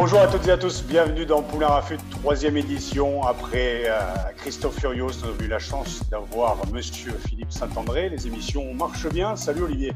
Bonjour 0.00 0.20
à 0.20 0.28
toutes 0.28 0.46
et 0.46 0.52
à 0.52 0.56
tous, 0.56 0.84
bienvenue 0.84 1.26
dans 1.26 1.42
Poulain 1.42 1.66
Rafut, 1.66 1.98
troisième 2.22 2.56
édition. 2.56 3.20
Après 3.24 3.82
euh, 3.86 3.98
Christophe 4.36 4.78
Furios, 4.78 5.10
nous 5.22 5.30
avons 5.30 5.40
eu 5.44 5.48
la 5.48 5.58
chance 5.58 6.08
d'avoir 6.08 6.56
Monsieur 6.72 7.10
Philippe 7.26 7.50
Saint-André. 7.50 8.08
Les 8.08 8.28
émissions 8.28 8.72
marchent 8.74 9.08
bien. 9.08 9.34
Salut 9.34 9.64
Olivier. 9.64 9.92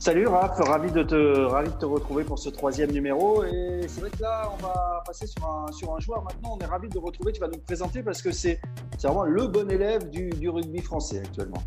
Salut 0.00 0.26
Raph, 0.26 0.58
ravi 0.58 0.90
de, 0.90 1.04
te, 1.04 1.14
ravi 1.14 1.70
de 1.70 1.76
te 1.76 1.84
retrouver 1.84 2.24
pour 2.24 2.40
ce 2.40 2.48
troisième 2.48 2.90
numéro. 2.90 3.44
Et 3.44 3.82
c'est 3.86 4.00
vrai 4.00 4.10
que 4.10 4.20
là, 4.20 4.50
on 4.52 4.56
va 4.60 5.04
passer 5.06 5.28
sur 5.28 5.46
un, 5.46 5.70
sur 5.70 5.94
un 5.94 6.00
joueur 6.00 6.24
maintenant. 6.24 6.58
On 6.58 6.64
est 6.64 6.66
ravi 6.66 6.88
de 6.88 6.94
te 6.94 6.98
retrouver. 6.98 7.30
Tu 7.30 7.40
vas 7.40 7.46
nous 7.46 7.60
présenter 7.60 8.02
parce 8.02 8.20
que 8.20 8.32
c'est 8.32 8.60
vraiment 9.00 9.22
le 9.22 9.46
bon 9.46 9.70
élève 9.70 10.10
du, 10.10 10.30
du 10.30 10.48
rugby 10.48 10.80
français 10.80 11.20
actuellement. 11.20 11.62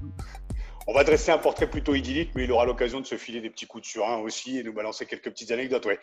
On 0.88 0.93
va 0.93 1.05
dresser 1.05 1.32
un 1.32 1.38
portrait 1.38 1.68
plutôt 1.70 1.95
idyllique, 1.95 2.32
mais 2.36 2.43
il 2.43 2.52
aura 2.52 2.66
l'occasion 2.66 3.00
de 3.00 3.05
se 3.05 3.16
filer 3.16 3.39
des 3.39 3.50
petits 3.50 3.68
coups 3.68 3.84
de 3.84 3.88
surin 3.88 4.18
aussi 4.18 4.59
et 4.59 4.63
nous 4.63 4.73
balancer 4.73 5.05
quelques 5.05 5.29
petites 5.29 5.52
anecdotes. 5.52 5.86
Ouais. 5.86 6.00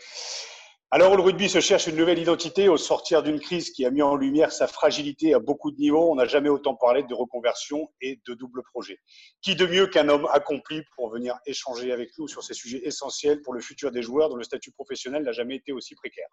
Alors, 0.94 1.16
le 1.16 1.22
rugby 1.22 1.48
se 1.48 1.62
cherche 1.62 1.86
une 1.86 1.96
nouvelle 1.96 2.18
identité 2.18 2.68
au 2.68 2.76
sortir 2.76 3.22
d'une 3.22 3.40
crise 3.40 3.70
qui 3.70 3.86
a 3.86 3.90
mis 3.90 4.02
en 4.02 4.14
lumière 4.14 4.52
sa 4.52 4.66
fragilité 4.66 5.32
à 5.32 5.38
beaucoup 5.38 5.70
de 5.70 5.78
niveaux. 5.78 6.12
On 6.12 6.16
n'a 6.16 6.26
jamais 6.26 6.50
autant 6.50 6.74
parlé 6.74 7.02
de 7.02 7.14
reconversion 7.14 7.90
et 8.02 8.20
de 8.28 8.34
double 8.34 8.62
projet. 8.62 8.98
Qui 9.40 9.56
de 9.56 9.64
mieux 9.64 9.86
qu'un 9.86 10.10
homme 10.10 10.28
accompli 10.30 10.82
pour 10.94 11.08
venir 11.08 11.38
échanger 11.46 11.92
avec 11.92 12.10
nous 12.18 12.28
sur 12.28 12.42
ces 12.42 12.52
sujets 12.52 12.82
essentiels 12.86 13.40
pour 13.40 13.54
le 13.54 13.62
futur 13.62 13.90
des 13.90 14.02
joueurs 14.02 14.28
dont 14.28 14.36
le 14.36 14.44
statut 14.44 14.70
professionnel 14.70 15.22
n'a 15.22 15.32
jamais 15.32 15.56
été 15.56 15.72
aussi 15.72 15.94
précaire? 15.94 16.28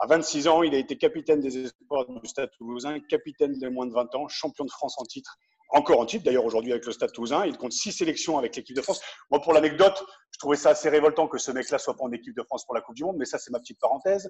À 0.00 0.06
26 0.06 0.48
ans, 0.48 0.62
il 0.62 0.74
a 0.74 0.78
été 0.78 0.96
capitaine 0.96 1.40
des 1.40 1.58
espoirs 1.58 2.06
du 2.06 2.26
Stade 2.26 2.48
toulousain, 2.56 2.98
capitaine 3.00 3.52
des 3.58 3.68
moins 3.68 3.84
de 3.84 3.92
20 3.92 4.14
ans, 4.14 4.26
champion 4.28 4.64
de 4.64 4.70
France 4.70 4.94
en 4.96 5.04
titre 5.04 5.36
encore 5.70 6.00
en 6.00 6.06
titre 6.06 6.24
d'ailleurs 6.24 6.44
aujourd'hui 6.44 6.72
avec 6.72 6.86
le 6.86 6.92
Stade 6.92 7.12
Toulousain. 7.12 7.46
Il 7.46 7.56
compte 7.56 7.72
six 7.72 7.92
sélections 7.92 8.38
avec 8.38 8.56
l'équipe 8.56 8.76
de 8.76 8.82
France. 8.82 9.00
Moi, 9.30 9.40
pour 9.40 9.52
l'anecdote, 9.52 10.04
je 10.30 10.38
trouvais 10.38 10.56
ça 10.56 10.70
assez 10.70 10.88
révoltant 10.88 11.28
que 11.28 11.38
ce 11.38 11.50
mec-là 11.50 11.78
soit 11.78 11.96
pas 11.96 12.04
en 12.04 12.12
équipe 12.12 12.36
de 12.36 12.42
France 12.42 12.64
pour 12.64 12.74
la 12.74 12.80
Coupe 12.80 12.94
du 12.94 13.04
Monde, 13.04 13.16
mais 13.18 13.24
ça, 13.24 13.38
c'est 13.38 13.50
ma 13.50 13.58
petite 13.58 13.78
parenthèse. 13.80 14.28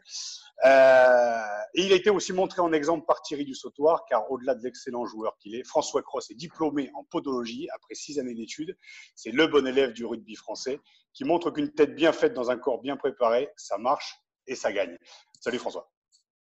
Euh, 0.65 1.43
et 1.75 1.85
il 1.85 1.93
a 1.93 1.97
été 1.97 2.11
aussi 2.11 2.33
montré 2.33 2.61
en 2.61 2.73
exemple 2.73 3.05
par 3.07 3.23
Thierry 3.23 3.45
Dussautoir, 3.45 4.05
car 4.09 4.31
au-delà 4.31 4.55
de 4.55 4.63
l'excellent 4.63 5.05
joueur 5.05 5.37
qu'il 5.39 5.55
est, 5.55 5.65
François 5.65 6.03
Cross 6.03 6.31
est 6.31 6.35
diplômé 6.35 6.91
en 6.95 7.05
podologie 7.05 7.69
après 7.75 7.95
six 7.95 8.19
années 8.19 8.35
d'études. 8.35 8.77
C'est 9.15 9.33
le 9.33 9.47
bon 9.47 9.67
élève 9.67 9.93
du 9.93 10.05
rugby 10.05 10.35
français 10.37 10.81
qui 11.13 11.25
montre 11.25 11.51
qu'une 11.51 11.73
tête 11.73 11.95
bien 11.95 12.13
faite 12.13 12.35
dans 12.35 12.51
un 12.51 12.59
corps 12.59 12.81
bien 12.81 12.97
préparé, 12.97 13.49
ça 13.57 13.79
marche 13.79 14.17
et 14.47 14.55
ça 14.55 14.73
gagne. 14.73 14.97
Salut 15.41 15.59
François. 15.59 15.91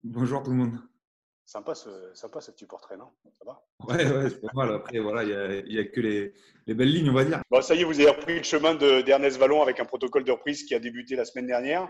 Bonjour 0.04 0.44
tout 0.44 0.52
le 0.52 0.58
monde. 0.58 0.95
Sympa 1.46 1.76
ce, 1.76 1.90
sympa 2.16 2.42
ce 2.42 2.50
petit 2.50 2.66
portrait, 2.66 2.98
non? 2.98 3.10
Ça 3.38 3.46
va? 3.46 3.64
Ouais, 3.88 4.04
ouais 4.04 4.30
c'est 4.32 4.42
pas 4.42 4.52
mal. 4.56 4.74
Après, 4.74 4.98
voilà, 4.98 5.24
il 5.24 5.70
n'y 5.70 5.78
a, 5.78 5.82
a, 5.82 5.84
que 5.86 6.02
les, 6.02 6.34
les, 6.66 6.74
belles 6.74 6.92
lignes, 6.92 7.12
on 7.12 7.14
va 7.14 7.24
dire. 7.24 7.40
Bon, 7.52 7.62
ça 7.62 7.76
y 7.76 7.82
est, 7.82 7.84
vous 7.84 8.00
avez 8.00 8.10
repris 8.10 8.38
le 8.38 8.44
chemin 8.44 8.74
d'Ernest 8.74 9.38
Vallon 9.38 9.62
avec 9.62 9.80
un 9.80 9.86
protocole 9.86 10.24
de 10.24 10.32
reprise 10.32 10.64
qui 10.64 10.74
a 10.74 10.80
débuté 10.80 11.16
la 11.16 11.24
semaine 11.24 11.46
dernière. 11.46 11.88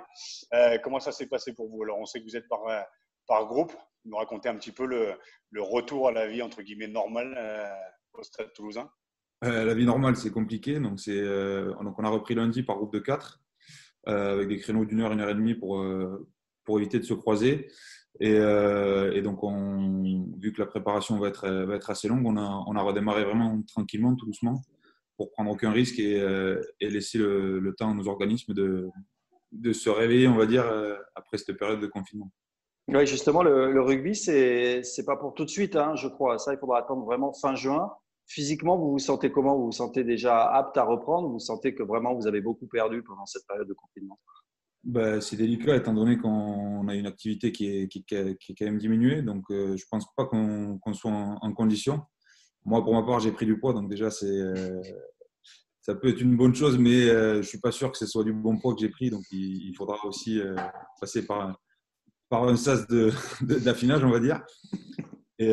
Euh, 0.53 0.77
comment 0.83 0.99
ça 0.99 1.13
s'est 1.13 1.27
passé 1.27 1.53
pour 1.53 1.69
vous? 1.69 1.83
Alors, 1.83 1.97
on 1.99 2.05
sait 2.05 2.19
que 2.19 2.25
vous 2.25 2.35
êtes 2.35 2.49
par, 2.49 2.67
euh, 2.67 2.81
par 3.27 3.47
groupe. 3.47 3.71
Vous 4.03 4.11
nous 4.11 4.17
racontez 4.17 4.49
un 4.49 4.55
petit 4.57 4.73
peu 4.73 4.85
le, 4.85 5.13
le 5.51 5.61
retour 5.61 6.09
à 6.09 6.11
la 6.11 6.27
vie, 6.27 6.41
entre 6.41 6.61
guillemets, 6.61 6.89
normale 6.89 7.33
euh, 7.37 7.65
au 8.13 8.23
Stade 8.23 8.51
toulousain? 8.51 8.91
Euh, 9.45 9.63
La 9.63 9.73
vie 9.73 9.85
normale, 9.85 10.17
c'est 10.17 10.31
compliqué. 10.31 10.81
Donc, 10.81 10.99
euh, 11.07 11.73
donc, 11.81 11.97
on 11.97 12.03
a 12.03 12.09
repris 12.09 12.35
lundi 12.35 12.61
par 12.61 12.75
groupe 12.75 12.93
de 12.93 12.99
4 12.99 13.39
avec 14.07 14.49
des 14.49 14.57
créneaux 14.57 14.83
d'une 14.83 14.99
heure, 14.99 15.13
une 15.13 15.21
heure 15.21 15.29
et 15.29 15.33
demie 15.33 15.55
pour, 15.55 15.83
pour 16.63 16.77
éviter 16.77 16.99
de 16.99 17.05
se 17.05 17.15
croiser. 17.15 17.71
Et, 18.19 18.33
euh, 18.33 19.13
et, 19.13 19.21
donc, 19.21 19.43
on, 19.43 20.25
vu 20.37 20.53
que 20.53 20.61
la 20.61 20.67
préparation 20.67 21.19
va 21.19 21.27
être, 21.27 21.89
assez 21.89 22.07
longue, 22.07 22.25
on 22.25 22.37
a, 22.37 22.81
redémarré 22.81 23.25
vraiment 23.25 23.61
tranquillement, 23.63 24.15
tout 24.15 24.25
doucement, 24.25 24.61
pour 25.17 25.31
prendre 25.31 25.51
aucun 25.51 25.71
risque 25.71 25.99
et, 25.99 26.19
euh, 26.21 26.61
laisser 26.79 27.17
le, 27.17 27.73
temps 27.77 27.91
à 27.91 27.93
nos 27.93 28.07
organismes 28.07 28.53
de, 28.53 29.73
se 29.73 29.89
réveiller, 29.89 30.27
on 30.27 30.35
va 30.35 30.45
dire, 30.45 30.65
euh, 30.65 30.95
après 31.15 31.37
cette 31.37 31.57
période 31.57 31.81
de 31.81 31.87
confinement. 31.87 32.31
Oui, 32.87 33.05
justement, 33.07 33.41
le, 33.41 33.71
le 33.71 33.81
rugby, 33.81 34.15
c'est 34.15 34.81
n'est 34.97 35.05
pas 35.05 35.17
pour 35.17 35.33
tout 35.33 35.43
de 35.43 35.49
suite, 35.49 35.75
hein, 35.75 35.95
je 35.95 36.07
crois. 36.07 36.37
Ça, 36.37 36.53
il 36.53 36.59
faudra 36.59 36.79
attendre 36.79 37.03
vraiment 37.03 37.33
fin 37.33 37.55
juin. 37.55 37.91
Physiquement, 38.27 38.77
vous 38.77 38.91
vous 38.91 38.99
sentez 38.99 39.31
comment? 39.31 39.57
Vous 39.57 39.65
vous 39.65 39.71
sentez 39.71 40.03
déjà 40.03 40.47
apte 40.51 40.77
à 40.77 40.83
reprendre? 40.83 41.29
Vous 41.29 41.39
sentez 41.39 41.73
que 41.73 41.83
vraiment 41.83 42.13
vous 42.13 42.27
avez 42.27 42.41
beaucoup 42.41 42.67
perdu 42.67 43.03
pendant 43.03 43.25
cette 43.25 43.45
période 43.47 43.67
de 43.67 43.73
confinement? 43.73 44.19
Bah, 44.85 45.19
c'est 45.19 45.35
délicat 45.35 45.75
étant 45.75 45.93
donné 45.93 46.17
qu'on 46.17 46.87
a 46.87 46.93
une 46.93 47.07
activité 47.07 47.51
qui 47.51 47.65
est, 47.67 47.87
qui, 47.87 48.05
qui, 48.05 48.15
est, 48.15 48.55
quand 48.55 48.65
même 48.65 48.77
diminuée. 48.77 49.23
Donc, 49.23 49.43
euh, 49.49 49.75
je 49.75 49.83
ne 49.83 49.87
pense 49.89 50.05
pas 50.15 50.25
qu'on 50.25 50.93
soit 50.93 51.11
en, 51.11 51.53
condition. 51.53 52.03
Moi, 52.65 52.83
pour 52.83 52.93
ma 52.93 53.01
part, 53.01 53.19
j'ai 53.19 53.31
pris 53.31 53.47
du 53.47 53.59
poids. 53.59 53.73
Donc, 53.73 53.89
déjà, 53.89 54.09
euh, 54.23 54.81
ça 55.81 55.95
peut 55.95 56.09
être 56.09 56.21
une 56.21 56.37
bonne 56.37 56.53
chose, 56.53 56.77
mais 56.77 57.09
euh, 57.09 57.33
je 57.33 57.37
ne 57.37 57.43
suis 57.43 57.59
pas 57.59 57.71
sûr 57.71 57.91
que 57.91 57.97
ce 57.97 58.05
soit 58.05 58.23
du 58.23 58.31
bon 58.31 58.59
poids 58.59 58.75
que 58.75 58.81
j'ai 58.81 58.89
pris. 58.89 59.09
Donc, 59.09 59.23
il, 59.31 59.73
faudra 59.75 59.97
aussi 60.05 60.39
passer 61.01 61.25
par, 61.25 61.59
par 62.29 62.47
un 62.47 62.55
sas 62.55 62.85
d'affinage, 63.41 64.03
on 64.03 64.11
va 64.11 64.19
dire. 64.19 64.43
Et, 65.39 65.49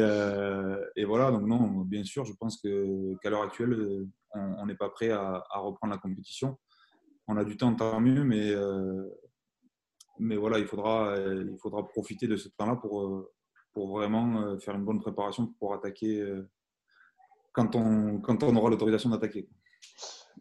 voilà, 1.06 1.30
donc 1.30 1.46
non, 1.46 1.68
bien 1.86 2.04
sûr, 2.04 2.26
je 2.26 2.34
pense 2.34 2.60
qu'à 2.60 3.30
l'heure 3.30 3.42
actuelle, 3.42 4.06
on 4.34 4.66
n'est 4.66 4.76
pas 4.76 4.90
prêt 4.90 5.10
à, 5.10 5.42
reprendre 5.54 5.94
la 5.94 5.98
compétition 5.98 6.58
on 7.28 7.36
a 7.36 7.44
du 7.44 7.56
temps, 7.56 7.74
tant 7.74 8.00
mieux, 8.00 8.24
mais, 8.24 8.50
euh, 8.50 9.08
mais 10.18 10.36
voilà, 10.36 10.58
il 10.58 10.66
faudra, 10.66 11.14
il 11.18 11.56
faudra 11.60 11.86
profiter 11.86 12.26
de 12.26 12.36
ce 12.36 12.48
temps-là 12.50 12.76
pour, 12.76 13.02
euh, 13.02 13.32
pour 13.72 13.88
vraiment 13.88 14.42
euh, 14.42 14.58
faire 14.58 14.74
une 14.74 14.84
bonne 14.84 15.00
préparation 15.00 15.46
pour 15.58 15.74
attaquer 15.74 16.24
quand 17.52 17.76
on, 17.76 18.20
quand 18.20 18.42
on 18.42 18.56
aura 18.56 18.70
l'autorisation 18.70 19.10
d'attaquer. 19.10 19.48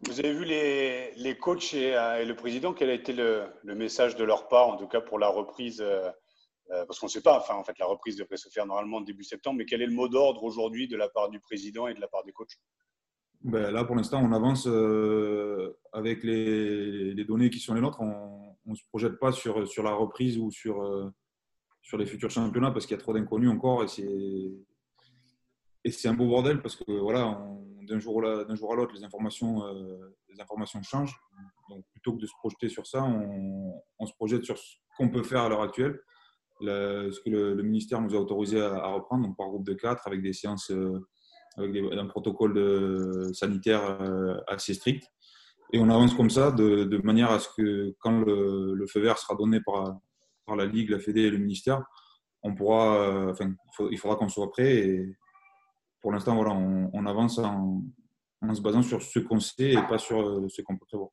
Vous 0.08 0.18
avez 0.18 0.32
vu 0.32 0.44
les, 0.44 1.12
les 1.16 1.38
coachs 1.38 1.74
et, 1.74 1.92
le 2.24 2.34
président, 2.34 2.72
quel 2.72 2.90
a 2.90 2.94
été 2.94 3.12
le, 3.12 3.46
le, 3.62 3.74
message 3.74 4.16
de 4.16 4.24
leur 4.24 4.48
part, 4.48 4.68
en 4.68 4.76
tout 4.76 4.88
cas 4.88 5.00
pour 5.00 5.18
la 5.18 5.28
reprise 5.28 5.84
Parce 6.68 6.98
qu'on 6.98 7.06
ne 7.06 7.10
sait 7.10 7.20
pas, 7.20 7.38
enfin, 7.38 7.54
en 7.54 7.62
fait, 7.62 7.78
la 7.78 7.86
reprise 7.86 8.16
devrait 8.16 8.36
se 8.36 8.48
faire 8.48 8.66
normalement 8.66 9.00
début 9.00 9.22
septembre, 9.22 9.58
mais 9.58 9.64
quel 9.64 9.82
est 9.82 9.86
le 9.86 9.92
mot 9.92 10.08
d'ordre 10.08 10.42
aujourd'hui 10.42 10.88
de 10.88 10.96
la 10.96 11.08
part 11.08 11.28
du 11.28 11.38
président 11.38 11.86
et 11.86 11.94
de 11.94 12.00
la 12.00 12.08
part 12.08 12.24
des 12.24 12.32
coachs? 12.32 12.58
Ben 13.44 13.70
là, 13.72 13.84
pour 13.84 13.96
l'instant, 13.96 14.22
on 14.22 14.32
avance 14.32 14.66
euh, 14.68 15.76
avec 15.92 16.22
les, 16.22 17.24
données 17.24 17.50
qui 17.50 17.58
sont 17.58 17.74
les 17.74 17.80
nôtres. 17.80 18.00
On 18.00 18.56
ne 18.66 18.74
se 18.74 18.84
projette 18.88 19.18
pas 19.18 19.32
sur, 19.32 19.66
sur 19.66 19.82
la 19.82 19.92
reprise 19.94 20.38
ou 20.38 20.52
sur, 20.52 20.80
euh, 20.82 21.10
sur 21.82 21.98
les 21.98 22.06
futurs 22.06 22.30
championnats 22.30 22.70
parce 22.70 22.86
qu'il 22.86 22.96
y 22.96 23.00
a 23.00 23.02
trop 23.02 23.12
d'inconnus 23.12 23.50
encore 23.50 23.82
et 23.84 23.88
c'est, 25.90 26.08
un 26.08 26.14
beau 26.14 26.28
bordel 26.28 26.62
parce 26.62 26.76
que 26.76 26.92
voilà, 27.00 27.44
d'un 27.88 27.98
jour, 27.98 28.22
à 28.22 28.76
l'autre, 28.76 28.94
les 28.94 29.02
informations, 29.02 29.66
euh, 29.66 30.16
les 30.28 30.40
informations 30.40 30.80
changent. 30.82 31.18
Donc, 31.68 31.84
plutôt 31.90 32.12
que 32.14 32.20
de 32.20 32.26
se 32.26 32.34
projeter 32.38 32.68
sur 32.68 32.86
ça, 32.86 33.02
on, 33.02 34.06
se 34.06 34.14
projette 34.14 34.44
sur 34.44 34.56
ce 34.56 34.76
qu'on 34.96 35.08
peut 35.08 35.24
faire 35.24 35.42
à 35.42 35.48
l'heure 35.48 35.62
actuelle, 35.62 35.98
le, 36.60 37.10
ce 37.10 37.20
que 37.20 37.30
le, 37.30 37.54
le, 37.54 37.62
ministère 37.64 38.00
nous 38.00 38.14
a 38.14 38.18
autorisé 38.18 38.60
à, 38.60 38.74
à, 38.74 38.92
reprendre, 38.92 39.26
donc 39.26 39.36
par 39.36 39.48
groupe 39.48 39.66
de 39.66 39.74
quatre 39.74 40.06
avec 40.06 40.22
des 40.22 40.32
séances 40.32 40.70
avec 41.56 41.76
un 41.76 42.06
protocole 42.06 42.54
de, 42.54 43.30
sanitaire 43.32 44.00
euh, 44.00 44.36
assez 44.46 44.74
strict. 44.74 45.10
Et 45.72 45.78
on 45.78 45.88
avance 45.88 46.14
comme 46.14 46.30
ça 46.30 46.50
de, 46.50 47.00
manière 47.02 47.30
à 47.30 47.38
ce 47.38 47.48
que 47.56 47.94
quand 48.00 48.20
le, 48.20 48.86
feu 48.86 49.00
vert 49.00 49.18
sera 49.18 49.34
donné 49.34 49.60
par, 49.60 49.96
par 50.46 50.56
la 50.56 50.66
Ligue, 50.66 50.90
la 50.90 50.98
Fédé 50.98 51.22
et 51.22 51.30
le 51.30 51.38
ministère, 51.38 51.82
on 52.42 52.54
pourra, 52.54 52.96
euh, 52.96 53.30
enfin, 53.30 53.52
il 53.90 53.98
faudra 53.98 54.16
qu'on 54.16 54.28
soit 54.28 54.50
prêt. 54.50 54.74
Et 54.78 55.16
pour 56.00 56.12
l'instant, 56.12 56.34
voilà, 56.34 56.52
on, 56.52 57.06
avance 57.06 57.38
en, 57.38 57.82
se 58.52 58.60
basant 58.60 58.82
sur 58.82 59.02
ce 59.02 59.18
qu'on 59.20 59.40
sait 59.40 59.72
et 59.72 59.82
pas 59.88 59.98
sur 59.98 60.20
euh, 60.20 60.48
ce 60.48 60.60
qu'on 60.62 60.76
peut 60.76 60.86
prévoir. 60.86 61.10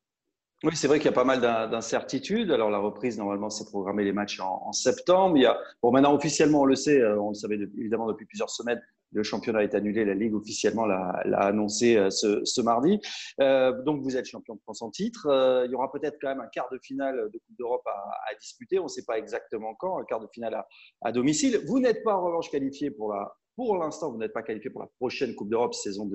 Oui, 0.62 0.72
c'est 0.74 0.88
vrai 0.88 0.98
qu'il 0.98 1.06
y 1.06 1.12
a 1.12 1.12
pas 1.12 1.24
mal 1.24 1.40
d'incertitudes. 1.40 2.50
Alors, 2.50 2.70
la 2.70 2.78
reprise, 2.78 3.16
normalement, 3.16 3.48
c'est 3.48 3.64
programmer 3.64 4.04
les 4.04 4.12
matchs 4.12 4.40
en, 4.40 4.72
septembre. 4.72 5.38
Il 5.38 5.44
y 5.44 5.46
a, 5.46 5.58
bon, 5.82 5.90
maintenant, 5.90 6.14
officiellement, 6.14 6.60
on 6.60 6.66
le 6.66 6.74
sait, 6.74 7.02
on 7.14 7.30
le 7.30 7.34
savait 7.34 7.58
évidemment 7.78 8.06
depuis 8.08 8.26
plusieurs 8.26 8.50
semaines, 8.50 8.82
le 9.12 9.22
championnat 9.22 9.62
est 9.62 9.74
annulé, 9.74 10.04
la 10.04 10.14
Ligue 10.14 10.34
officiellement 10.34 10.86
l'a 10.86 11.22
annoncé 11.38 11.96
euh, 11.96 12.10
ce, 12.10 12.44
ce 12.44 12.60
mardi. 12.60 13.00
Euh, 13.40 13.82
donc 13.82 14.02
vous 14.02 14.16
êtes 14.16 14.26
champion 14.26 14.54
de 14.54 14.60
France 14.60 14.82
en 14.82 14.90
titre. 14.90 15.26
Euh, 15.26 15.66
il 15.66 15.72
y 15.72 15.74
aura 15.74 15.90
peut-être 15.90 16.18
quand 16.20 16.28
même 16.28 16.40
un 16.40 16.48
quart 16.48 16.68
de 16.70 16.78
finale 16.78 17.28
de 17.32 17.38
Coupe 17.38 17.56
d'Europe 17.58 17.86
à, 17.86 17.90
à, 18.30 18.34
disputer. 18.40 18.78
On 18.78 18.84
ne 18.84 18.88
sait 18.88 19.04
pas 19.04 19.18
exactement 19.18 19.74
quand, 19.74 19.98
un 19.98 20.04
quart 20.04 20.20
de 20.20 20.28
finale 20.32 20.54
à, 20.54 20.66
à 21.02 21.12
domicile. 21.12 21.60
Vous 21.66 21.80
n'êtes 21.80 22.02
pas 22.04 22.16
en 22.16 22.24
revanche 22.24 22.50
qualifié 22.50 22.90
pour 22.90 23.12
la. 23.12 23.36
Pour 23.56 23.76
l'instant, 23.76 24.10
vous 24.10 24.16
n'êtes 24.16 24.32
pas 24.32 24.42
qualifié 24.42 24.70
pour 24.70 24.80
la 24.80 24.88
prochaine 24.98 25.34
Coupe 25.34 25.50
d'Europe 25.50 25.74
saison 25.74 26.08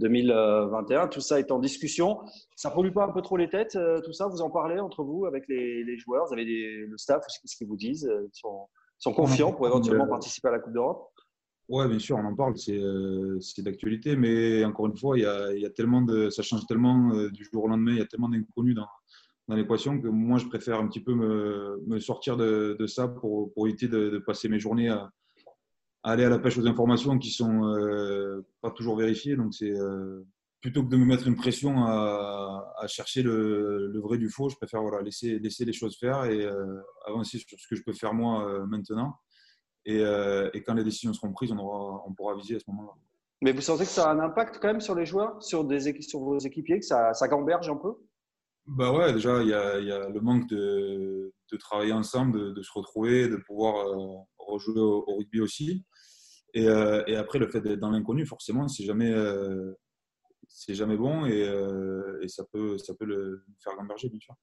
2020-2021. 0.00 1.10
Tout 1.10 1.20
ça 1.20 1.38
est 1.38 1.52
en 1.52 1.60
discussion. 1.60 2.18
Ça 2.56 2.70
ne 2.70 2.74
pollue 2.74 2.92
pas 2.92 3.04
un 3.04 3.12
peu 3.12 3.22
trop 3.22 3.36
les 3.36 3.48
têtes, 3.48 3.78
tout 4.04 4.12
ça? 4.12 4.26
Vous 4.26 4.40
en 4.40 4.50
parlez 4.50 4.80
entre 4.80 5.04
vous 5.04 5.26
avec 5.26 5.46
les, 5.46 5.84
les 5.84 5.96
joueurs? 5.96 6.26
Vous 6.26 6.32
avez 6.32 6.44
des, 6.44 6.86
le 6.88 6.98
staff 6.98 7.24
Qu'est-ce 7.40 7.56
qu'ils 7.56 7.68
vous 7.68 7.76
disent 7.76 8.10
Ils 8.10 8.30
sont, 8.32 8.66
sont 8.98 9.12
confiants 9.12 9.52
pour 9.52 9.68
éventuellement 9.68 10.08
participer 10.08 10.48
à 10.48 10.52
la 10.52 10.58
Coupe 10.58 10.72
d'Europe? 10.72 11.08
Oui, 11.68 11.88
bien 11.88 11.98
sûr, 11.98 12.16
on 12.16 12.24
en 12.24 12.34
parle, 12.34 12.56
c'est 12.56 12.78
euh, 12.78 13.40
d'actualité, 13.58 14.14
mais 14.14 14.64
encore 14.64 14.86
une 14.86 14.96
fois, 14.96 15.18
y 15.18 15.24
a, 15.24 15.70
tellement 15.70 16.06
ça 16.30 16.42
change 16.42 16.64
tellement 16.66 17.12
euh, 17.12 17.28
du 17.30 17.44
jour 17.44 17.64
au 17.64 17.68
lendemain, 17.68 17.92
il 17.92 17.98
y 17.98 18.02
a 18.02 18.06
tellement 18.06 18.28
d'inconnus 18.28 18.76
dans, 18.76 18.88
l'équation 19.56 20.00
que 20.00 20.06
moi, 20.06 20.38
je 20.38 20.46
préfère 20.46 20.78
un 20.78 20.86
petit 20.86 21.00
peu 21.00 21.14
me, 21.14 21.98
sortir 21.98 22.36
de, 22.36 22.86
ça 22.86 23.08
pour, 23.08 23.52
éviter 23.66 23.88
de, 23.88 24.18
passer 24.24 24.48
mes 24.48 24.60
journées 24.60 24.90
à, 24.90 25.10
aller 26.04 26.24
à 26.24 26.28
la 26.28 26.38
pêche 26.38 26.56
aux 26.56 26.66
informations 26.68 27.18
qui 27.18 27.30
sont 27.30 27.64
euh, 27.64 28.46
pas 28.60 28.70
toujours 28.70 28.96
vérifiées. 28.96 29.34
Donc, 29.36 29.52
c'est 29.54 29.74
plutôt 30.60 30.84
que 30.84 30.88
de 30.88 30.96
me 30.96 31.04
mettre 31.04 31.26
une 31.26 31.36
pression 31.36 31.84
à, 31.84 32.86
chercher 32.86 33.22
le, 33.22 34.00
vrai 34.00 34.18
du 34.18 34.30
faux, 34.30 34.48
je 34.50 34.56
préfère 34.56 34.82
voilà, 34.82 35.02
laisser, 35.02 35.40
laisser 35.40 35.64
les 35.64 35.72
choses 35.72 35.96
faire 35.98 36.24
et 36.26 36.46
avancer 37.06 37.38
sur 37.38 37.58
ce 37.58 37.66
que 37.68 37.74
je 37.74 37.82
peux 37.82 37.92
faire 37.92 38.14
moi 38.14 38.64
maintenant. 38.68 39.16
Et, 39.86 40.02
et, 40.54 40.62
quand 40.64 40.74
les 40.74 40.84
décisions 40.84 41.12
seront 41.12 41.32
prises, 41.32 41.52
on, 41.52 41.58
aura, 41.58 42.02
on 42.06 42.12
pourra 42.12 42.34
viser 42.34 42.56
à 42.56 42.58
ce 42.58 42.64
moment-là. 42.68 42.92
Mais 43.40 43.52
vous 43.52 43.60
sentez 43.60 43.84
que 43.84 43.90
ça 43.90 44.10
a 44.10 44.12
un 44.12 44.18
impact 44.18 44.58
quand 44.60 44.68
même 44.68 44.80
sur 44.80 44.96
les 44.96 45.06
joueurs, 45.06 45.40
sur, 45.42 45.64
des, 45.64 46.02
sur 46.02 46.20
vos 46.20 46.38
équipiers, 46.38 46.80
que 46.80 46.86
ça, 46.86 47.14
ça 47.14 47.28
gamberge 47.28 47.68
un 47.68 47.76
peu? 47.76 47.94
Bah 48.66 48.92
ouais, 48.92 49.12
déjà, 49.12 49.42
il 49.42 49.48
y 49.48 49.54
a, 49.54 49.78
y 49.78 49.92
a, 49.92 50.08
le 50.08 50.20
manque 50.20 50.48
de, 50.48 51.32
de 51.52 51.56
travailler 51.56 51.92
ensemble, 51.92 52.52
de, 52.52 52.62
se 52.62 52.72
retrouver, 52.74 53.28
de 53.28 53.36
pouvoir 53.36 53.86
rejouer 54.38 54.80
au, 54.80 55.04
rugby 55.18 55.40
aussi. 55.40 55.84
Et, 56.54 56.64
et, 56.64 57.16
après, 57.16 57.38
le 57.38 57.48
fait 57.48 57.60
d'être 57.60 57.78
dans 57.78 57.90
l'inconnu, 57.90 58.26
forcément, 58.26 58.66
c'est 58.66 58.84
jamais, 58.84 59.14
c'est 60.48 60.74
jamais 60.74 60.96
bon 60.96 61.26
et, 61.26 61.46
euh, 61.46 62.18
et, 62.22 62.28
ça 62.28 62.44
peut, 62.52 62.78
ça 62.78 62.94
peut 62.94 63.04
le 63.04 63.44
faire 63.62 63.76
gamberger, 63.76 64.08
bien 64.08 64.20
sûr. 64.20 64.34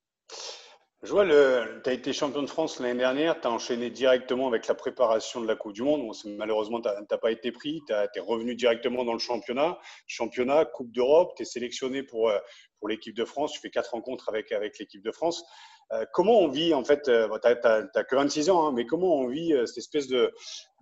Je 1.03 1.11
vois, 1.11 1.25
tu 1.25 1.89
as 1.89 1.91
été 1.91 2.13
champion 2.13 2.41
de 2.41 2.47
France 2.47 2.79
l'année 2.79 2.97
dernière, 2.97 3.41
tu 3.41 3.45
as 3.45 3.51
enchaîné 3.51 3.89
directement 3.89 4.47
avec 4.47 4.67
la 4.67 4.73
préparation 4.73 5.41
de 5.41 5.47
la 5.47 5.57
Coupe 5.57 5.73
du 5.73 5.83
Monde. 5.83 6.09
malheureusement, 6.37 6.79
tu 6.79 6.87
n'as 6.87 7.17
pas 7.17 7.31
été 7.31 7.51
pris, 7.51 7.81
tu 7.87 7.93
es 7.93 8.19
revenu 8.21 8.55
directement 8.55 9.03
dans 9.03 9.11
le 9.11 9.19
championnat. 9.19 9.77
Championnat, 10.07 10.63
Coupe 10.63 10.93
d'Europe, 10.93 11.33
tu 11.35 11.41
es 11.41 11.45
sélectionné 11.45 12.03
pour, 12.03 12.29
euh, 12.29 12.39
pour 12.79 12.87
l'équipe 12.87 13.13
de 13.13 13.25
France, 13.25 13.51
tu 13.51 13.59
fais 13.59 13.69
quatre 13.69 13.91
rencontres 13.91 14.29
avec, 14.29 14.53
avec 14.53 14.79
l'équipe 14.79 15.03
de 15.03 15.11
France. 15.11 15.43
Euh, 15.91 16.05
comment 16.13 16.39
on 16.39 16.47
vit, 16.47 16.73
en 16.73 16.85
fait, 16.85 17.01
tu 17.01 17.11
n'as 17.11 18.03
que 18.05 18.15
26 18.15 18.49
ans, 18.49 18.65
hein, 18.65 18.71
mais 18.73 18.85
comment 18.85 19.13
on 19.13 19.27
vit 19.27 19.53
cette 19.65 19.79
espèce 19.79 20.07
de, 20.07 20.31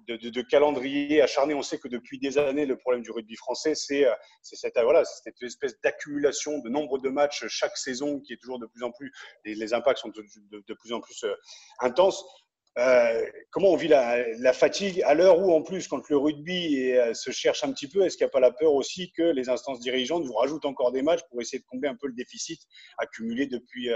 de, 0.07 0.41
calendrier 0.41 1.21
acharné. 1.21 1.53
On 1.53 1.61
sait 1.61 1.77
que 1.77 1.87
depuis 1.87 2.19
des 2.19 2.37
années, 2.37 2.65
le 2.65 2.77
problème 2.77 3.01
du 3.01 3.11
rugby 3.11 3.35
français, 3.35 3.75
c'est 3.75 4.05
euh, 4.05 4.13
cette, 4.41 4.77
voilà, 4.79 5.03
cette 5.05 5.41
espèce 5.41 5.79
d'accumulation 5.81 6.59
de 6.59 6.69
nombre 6.69 6.99
de 6.99 7.09
matchs 7.09 7.45
chaque 7.47 7.77
saison 7.77 8.19
qui 8.19 8.33
est 8.33 8.37
toujours 8.37 8.59
de 8.59 8.65
plus 8.65 8.83
en 8.83 8.91
plus, 8.91 9.11
les, 9.45 9.55
les 9.55 9.73
impacts 9.73 9.99
sont 9.99 10.09
de, 10.09 10.73
plus 10.73 10.93
en 10.93 11.01
plus 11.01 11.23
euh, 11.23 11.33
intenses. 11.79 12.23
Euh, 12.77 13.25
comment 13.51 13.71
on 13.71 13.75
vit 13.75 13.89
la, 13.89 14.53
fatigue 14.53 15.01
à 15.03 15.13
l'heure 15.13 15.39
où, 15.39 15.51
en 15.51 15.61
plus, 15.61 15.89
quand 15.89 16.07
le 16.07 16.15
rugby 16.15 16.93
se 17.13 17.29
cherche 17.29 17.65
un 17.65 17.73
petit 17.73 17.89
peu, 17.89 18.05
est-ce 18.05 18.15
qu'il 18.15 18.25
n'y 18.25 18.29
a 18.29 18.31
pas 18.31 18.39
la 18.39 18.51
peur 18.51 18.73
aussi 18.73 19.11
que 19.11 19.23
les 19.23 19.49
instances 19.49 19.81
dirigeantes 19.81 20.23
vous 20.23 20.35
rajoutent 20.35 20.63
encore 20.63 20.93
des 20.93 21.01
matchs 21.01 21.19
pour 21.29 21.41
essayer 21.41 21.59
de 21.59 21.65
combler 21.65 21.89
un 21.89 21.97
peu 21.97 22.07
le 22.07 22.13
déficit 22.13 22.61
accumulé 22.97 23.45
depuis, 23.45 23.89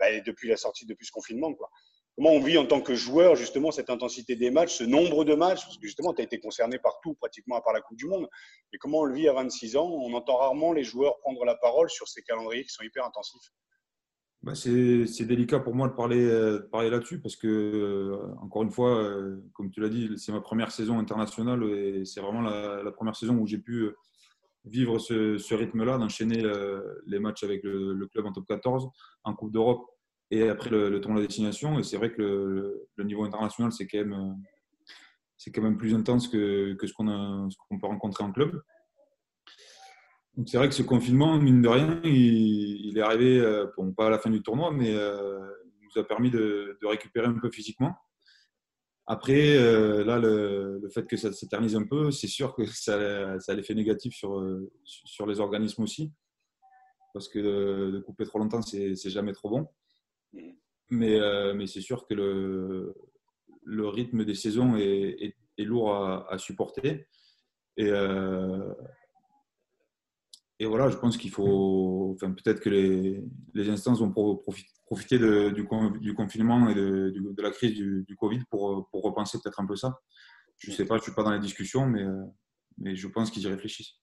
bah, 0.00 0.06
depuis 0.26 0.48
la 0.48 0.56
sortie, 0.56 0.86
depuis 0.86 1.06
ce 1.06 1.12
confinement 1.12 1.54
quoi? 1.54 1.70
Comment 2.16 2.30
on 2.30 2.40
vit 2.40 2.58
en 2.58 2.66
tant 2.66 2.80
que 2.80 2.94
joueur 2.94 3.36
justement 3.36 3.70
cette 3.70 3.90
intensité 3.90 4.36
des 4.36 4.50
matchs, 4.50 4.76
ce 4.76 4.84
nombre 4.84 5.24
de 5.24 5.34
matchs, 5.34 5.64
parce 5.64 5.76
que 5.76 5.86
justement 5.86 6.14
tu 6.14 6.22
as 6.22 6.24
été 6.24 6.40
concerné 6.40 6.78
par 6.78 6.98
tout, 7.02 7.14
pratiquement 7.14 7.56
à 7.56 7.60
part 7.60 7.74
la 7.74 7.82
Coupe 7.82 7.98
du 7.98 8.06
Monde, 8.06 8.26
et 8.72 8.78
comment 8.78 9.00
on 9.00 9.04
le 9.04 9.14
vit 9.14 9.28
à 9.28 9.34
26 9.34 9.76
ans? 9.76 9.88
On 9.88 10.12
entend 10.14 10.36
rarement 10.36 10.72
les 10.72 10.84
joueurs 10.84 11.18
prendre 11.20 11.44
la 11.44 11.54
parole 11.54 11.90
sur 11.90 12.08
ces 12.08 12.22
calendriers 12.22 12.64
qui 12.64 12.70
sont 12.70 12.82
hyper 12.82 13.04
intensifs. 13.04 13.52
Bah 14.42 14.54
c'est 14.54 15.24
délicat 15.24 15.58
pour 15.58 15.74
moi 15.74 15.88
de 15.88 15.94
parler, 15.94 16.24
euh, 16.24 16.68
là-dessus 16.72 17.20
parce 17.20 17.36
que, 17.36 17.48
euh, 17.48 18.34
encore 18.40 18.62
une 18.62 18.70
fois, 18.70 18.96
euh, 18.96 19.42
comme 19.54 19.70
tu 19.70 19.80
l'as 19.80 19.88
dit, 19.88 20.10
c'est 20.18 20.30
ma 20.30 20.40
première 20.40 20.70
saison 20.70 20.98
internationale 20.98 21.64
et 21.64 22.04
c'est 22.04 22.20
vraiment 22.20 22.42
la, 22.42 22.92
première 22.92 23.16
saison 23.16 23.34
où 23.36 23.46
j'ai 23.46 23.58
pu 23.58 23.90
vivre 24.64 24.98
ce, 24.98 25.54
rythme-là, 25.54 25.98
d'enchaîner 25.98 26.42
les 27.06 27.18
matchs 27.18 27.44
avec 27.44 27.62
le, 27.64 27.92
le, 27.92 28.06
club 28.06 28.26
en 28.26 28.32
top 28.32 28.46
14, 28.46 28.88
en 29.24 29.34
Coupe 29.34 29.52
d'Europe 29.52 29.84
et 30.30 30.48
après 30.48 30.70
le, 30.70 30.90
le 30.90 31.00
tournoi 31.00 31.20
de 31.20 31.26
destination. 31.26 31.82
C'est 31.82 31.96
vrai 31.96 32.12
que 32.12 32.22
le, 32.96 33.04
niveau 33.04 33.24
international, 33.24 33.72
c'est 33.72 33.86
quand, 33.86 33.98
même, 33.98 34.36
c'est 35.36 35.50
quand 35.50 35.62
même 35.62 35.76
plus 35.76 35.94
intense 35.94 36.28
que, 36.28 36.74
que 36.74 36.86
ce, 36.86 36.92
qu'on 36.92 37.48
qu'on 37.68 37.78
peut 37.78 37.86
rencontrer 37.86 38.24
en 38.24 38.32
club. 38.32 38.60
Donc 40.36 40.48
c'est 40.48 40.58
vrai 40.58 40.68
que 40.68 40.74
ce 40.74 40.82
confinement, 40.82 41.38
mine 41.38 41.62
de 41.62 41.68
rien, 41.68 42.00
il, 42.04 42.96
est 42.96 43.00
arrivé, 43.00 43.40
euh, 43.40 43.66
bon, 43.76 43.92
pas 43.92 44.08
à 44.08 44.10
la 44.10 44.18
fin 44.18 44.28
du 44.30 44.42
tournoi, 44.42 44.70
mais 44.70 44.94
euh, 44.94 45.40
il 45.80 45.88
nous 45.88 46.00
a 46.00 46.06
permis 46.06 46.30
de, 46.30 46.78
récupérer 46.82 47.26
un 47.26 47.38
peu 47.38 47.50
physiquement. 47.50 47.94
Après, 49.06 49.56
euh, 49.56 50.04
là, 50.04 50.18
le, 50.18 50.82
fait 50.92 51.06
que 51.06 51.16
ça 51.16 51.32
s'éternise 51.32 51.76
un 51.76 51.84
peu, 51.86 52.10
c'est 52.10 52.26
sûr 52.26 52.54
que 52.54 52.66
ça, 52.66 53.38
ça 53.40 53.52
a 53.52 53.54
l'effet 53.54 53.74
négatif 53.74 54.14
sur, 54.14 54.44
sur 54.84 55.26
les 55.26 55.40
organismes 55.40 55.82
aussi. 55.82 56.12
Parce 57.14 57.28
que 57.28 57.38
de 57.38 57.98
couper 58.00 58.26
trop 58.26 58.38
longtemps, 58.38 58.60
c'est 58.60 58.94
jamais 59.08 59.32
trop 59.32 59.48
bon. 59.48 59.66
Mais, 60.90 61.20
euh, 61.20 61.54
mais 61.54 61.66
c'est 61.66 61.80
sûr 61.80 62.06
que 62.06 62.14
le, 62.14 62.94
le, 63.64 63.88
rythme 63.88 64.24
des 64.24 64.34
saisons 64.34 64.76
est, 64.76 65.34
est, 65.58 65.64
lourd 65.64 65.94
à, 65.94 66.38
supporter. 66.38 67.06
Et, 67.76 67.90
euh, 67.90 68.72
et 70.58 70.66
voilà, 70.66 70.88
je 70.90 70.96
pense 70.96 71.16
qu'il 71.16 71.30
faut. 71.30 72.12
Enfin, 72.14 72.32
peut-être 72.32 72.60
que 72.60 72.70
les, 72.70 73.24
les, 73.54 73.68
instances 73.68 74.00
vont 74.00 74.12
profiter 74.86 75.18
de, 75.18 75.50
du, 75.50 75.66
du, 76.00 76.14
confinement 76.14 76.68
et 76.68 76.74
de, 76.74 77.12
de, 77.14 77.42
la 77.42 77.50
crise 77.50 77.74
du, 77.74 78.04
du, 78.06 78.16
Covid 78.16 78.44
pour, 78.50 78.88
pour 78.90 79.02
repenser 79.02 79.38
peut-être 79.42 79.60
un 79.60 79.66
peu 79.66 79.76
ça. 79.76 80.00
Je 80.58 80.70
ne 80.70 80.76
sais 80.76 80.86
pas, 80.86 80.94
je 80.94 81.00
ne 81.00 81.04
suis 81.04 81.14
pas 81.14 81.24
dans 81.24 81.32
les 81.32 81.40
discussions, 81.40 81.86
mais, 81.86 82.04
mais 82.78 82.96
je 82.96 83.08
pense 83.08 83.30
qu'ils 83.30 83.42
y 83.42 83.48
réfléchissent. 83.48 84.00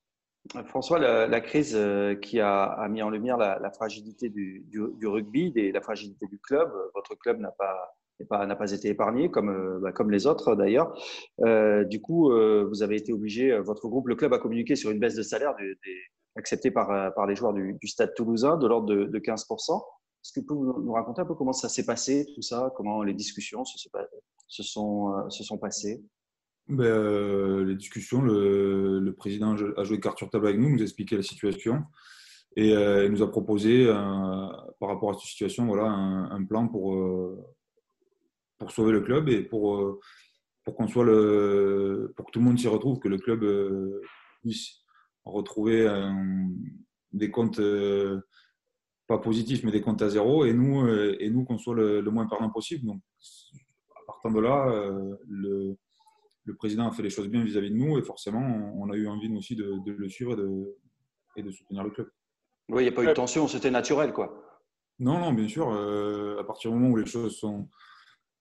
François, 0.66 1.00
la, 1.00 1.42
crise 1.42 1.74
euh, 1.75 2.16
qui 2.16 2.40
a, 2.40 2.88
mis 2.90 3.01
en 3.01 3.10
lumière 3.10 3.38
la, 3.38 3.72
fragilité 3.72 4.30
du, 4.30 4.66
rugby, 5.04 5.54
et 5.56 5.72
la 5.72 5.81
fragilité 5.81 6.28
du 6.28 6.38
club, 6.40 6.69
votre 6.94 7.16
club 7.16 7.40
n'a 7.40 7.51
pas, 7.51 8.45
n'a 8.45 8.56
pas 8.56 8.72
été 8.72 8.90
épargné, 8.90 9.31
comme, 9.31 9.50
euh, 9.50 9.80
bah, 9.80 9.92
comme 9.94 10.12
les 10.12 10.28
autres 10.28 10.56
d'ailleurs. 10.56 10.94
Euh, 11.42 11.86
du 11.86 12.01
coup, 12.01 12.30
vous 12.31 12.84
avez 12.84 12.98
été 12.98 13.13
obligé, 13.13 13.57
votre 13.60 13.88
groupe, 13.88 14.07
le 14.07 14.16
club, 14.16 14.34
a 14.34 14.40
communiqué 14.40 14.75
sur 14.75 14.92
une 14.92 15.00
baisse 15.00 15.16
de 15.16 15.24
salaire 15.24 15.56
acceptée 16.36 16.72
par, 16.72 17.13
par 17.13 17.25
les 17.25 17.36
joueurs 17.36 17.54
du, 17.54 17.88
Stade 17.88 18.13
toulousain 18.13 18.57
de 18.57 18.68
l'ordre 18.68 18.88
de, 18.88 19.19
15%. 19.19 19.81
Est-ce 20.25 20.34
que 20.34 20.39
vous 20.39 20.46
pouvez 20.46 20.86
nous 20.86 20.94
raconter 20.94 21.22
un 21.22 21.25
peu 21.25 21.36
comment 21.36 21.54
ça 21.54 21.69
s'est 21.69 21.86
passé, 21.86 22.25
tout 22.36 22.42
ça, 22.42 22.72
comment 22.75 23.04
les 23.04 23.13
discussions 23.13 23.66
se, 23.66 23.78
se, 24.48 24.63
sont, 24.63 25.30
se 25.30 25.44
sont 25.44 25.57
passées? 25.57 26.04
Ben, 26.68 26.86
euh, 26.86 27.65
Les 27.65 27.75
discussions, 27.75 28.21
le, 28.21 29.13
président 29.18 29.56
a 29.77 29.83
joué 29.83 30.00
carte 30.00 30.18
sur 30.18 30.30
table 30.30 30.48
avec 30.48 30.60
nous, 30.60 30.69
nous 30.69 30.80
a 30.80 30.83
expliqué 30.83 31.15
la 31.15 31.24
situation 31.24 31.83
et 32.56 32.74
euh, 32.75 33.10
nous 33.10 33.24
a 33.24 33.31
proposé, 33.31 33.86
euh, 33.88 33.94
par 34.80 34.89
rapport 34.89 35.12
à 35.12 35.13
cette 35.13 35.24
situation, 35.24 35.65
voilà, 35.65 35.86
un, 35.86 36.44
plan 36.45 36.68
pour, 36.68 36.95
pour 38.60 38.71
sauver 38.71 38.92
le 38.92 39.01
club 39.01 39.30
et 39.30 39.42
pour, 39.42 40.00
pour, 40.63 40.75
qu'on 40.75 40.88
soit 40.88 41.06
le, 41.06 42.13
pour 42.15 42.27
que 42.27 42.31
tout 42.31 42.39
le 42.39 42.45
monde 42.45 42.60
s'y 42.60 42.68
retrouve, 42.68 43.00
que 43.00 43.07
le 43.07 43.18
club 43.18 43.45
puisse 44.42 44.83
retrouver 45.25 45.88
des 47.12 47.31
comptes 47.31 47.62
pas 49.07 49.18
positifs, 49.18 49.63
mais 49.63 49.71
des 49.71 49.81
comptes 49.81 50.01
à 50.01 50.10
zéro 50.10 50.45
et 50.45 50.54
nous, 50.54 50.88
et 50.88 51.30
nous 51.30 51.44
qu'on 51.44 51.57
soit 51.57 51.75
le, 51.75 52.01
le, 52.01 52.12
moins 52.12 52.27
perdant 52.27 52.50
possible. 52.50 52.86
Donc, 52.86 53.01
à 53.96 54.05
partir 54.05 54.32
de 54.32 54.39
là, 54.39 54.91
le 55.27 55.75
le 56.45 56.55
président 56.55 56.88
a 56.88 56.91
fait 56.91 57.03
les 57.03 57.09
choses 57.09 57.29
bien 57.29 57.43
vis-à-vis 57.43 57.71
de 57.71 57.75
nous 57.75 57.97
et 57.97 58.03
forcément, 58.03 58.73
on 58.75 58.89
a 58.89 58.95
eu 58.95 59.07
envie 59.07 59.29
nous 59.29 59.38
aussi 59.38 59.55
de, 59.55 59.79
le 59.85 60.09
suivre 60.09 60.33
et 61.35 61.43
de, 61.43 61.51
soutenir 61.51 61.83
le 61.83 61.91
club. 61.91 62.09
Oui, 62.69 62.83
il 62.83 62.85
n'y 62.85 62.91
a 62.91 62.95
pas 62.95 63.03
eu 63.03 63.07
de 63.07 63.13
tension, 63.13 63.47
c'était 63.47 63.71
naturel, 63.71 64.13
quoi. 64.13 64.43
Non, 65.00 65.19
non, 65.19 65.33
bien 65.33 65.47
sûr. 65.47 65.69
Euh, 65.69 66.39
à 66.39 66.43
partir 66.43 66.71
du 66.71 66.77
moment 66.77 66.91
où 66.91 66.97
les 66.97 67.05
choses 67.05 67.38
sont, 67.38 67.69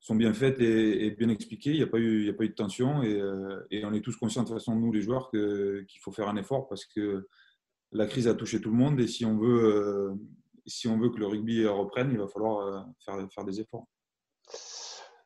sont 0.00 0.14
bien 0.14 0.32
faites 0.32 0.60
et, 0.60 1.10
bien 1.12 1.28
expliquées, 1.28 1.70
il 1.70 1.76
n'y 1.76 1.82
a, 1.82 1.86
pas 1.86 1.98
eu, 1.98 2.28
a 2.28 2.34
pas 2.34 2.44
eu 2.44 2.48
de 2.48 2.54
tension 2.54 3.02
euh, 3.02 3.66
et, 3.70 3.84
on 3.84 3.92
est 3.92 4.00
tous 4.00 4.16
conscients 4.16 4.42
de 4.42 4.48
toute 4.48 4.56
façon, 4.56 4.74
nous 4.76 4.92
les 4.92 5.00
joueurs, 5.00 5.30
qu'il 5.30 6.00
faut 6.00 6.12
faire 6.12 6.28
un 6.28 6.36
effort 6.36 6.68
parce 6.68 6.84
que 6.84 7.28
la 7.92 8.06
crise 8.06 8.28
a 8.28 8.34
touché 8.34 8.60
tout 8.60 8.70
le 8.70 8.76
monde 8.76 9.00
et 9.00 9.06
si 9.06 9.24
on 9.24 9.38
veut, 9.38 9.64
euh, 9.64 10.14
si 10.66 10.88
on 10.88 10.98
veut 10.98 11.10
que 11.10 11.18
le 11.18 11.26
rugby 11.26 11.66
reprenne, 11.66 12.10
il 12.10 12.18
va 12.18 12.28
falloir 12.28 12.86
faire, 13.04 13.28
faire 13.32 13.44
des 13.44 13.60
efforts. 13.60 13.86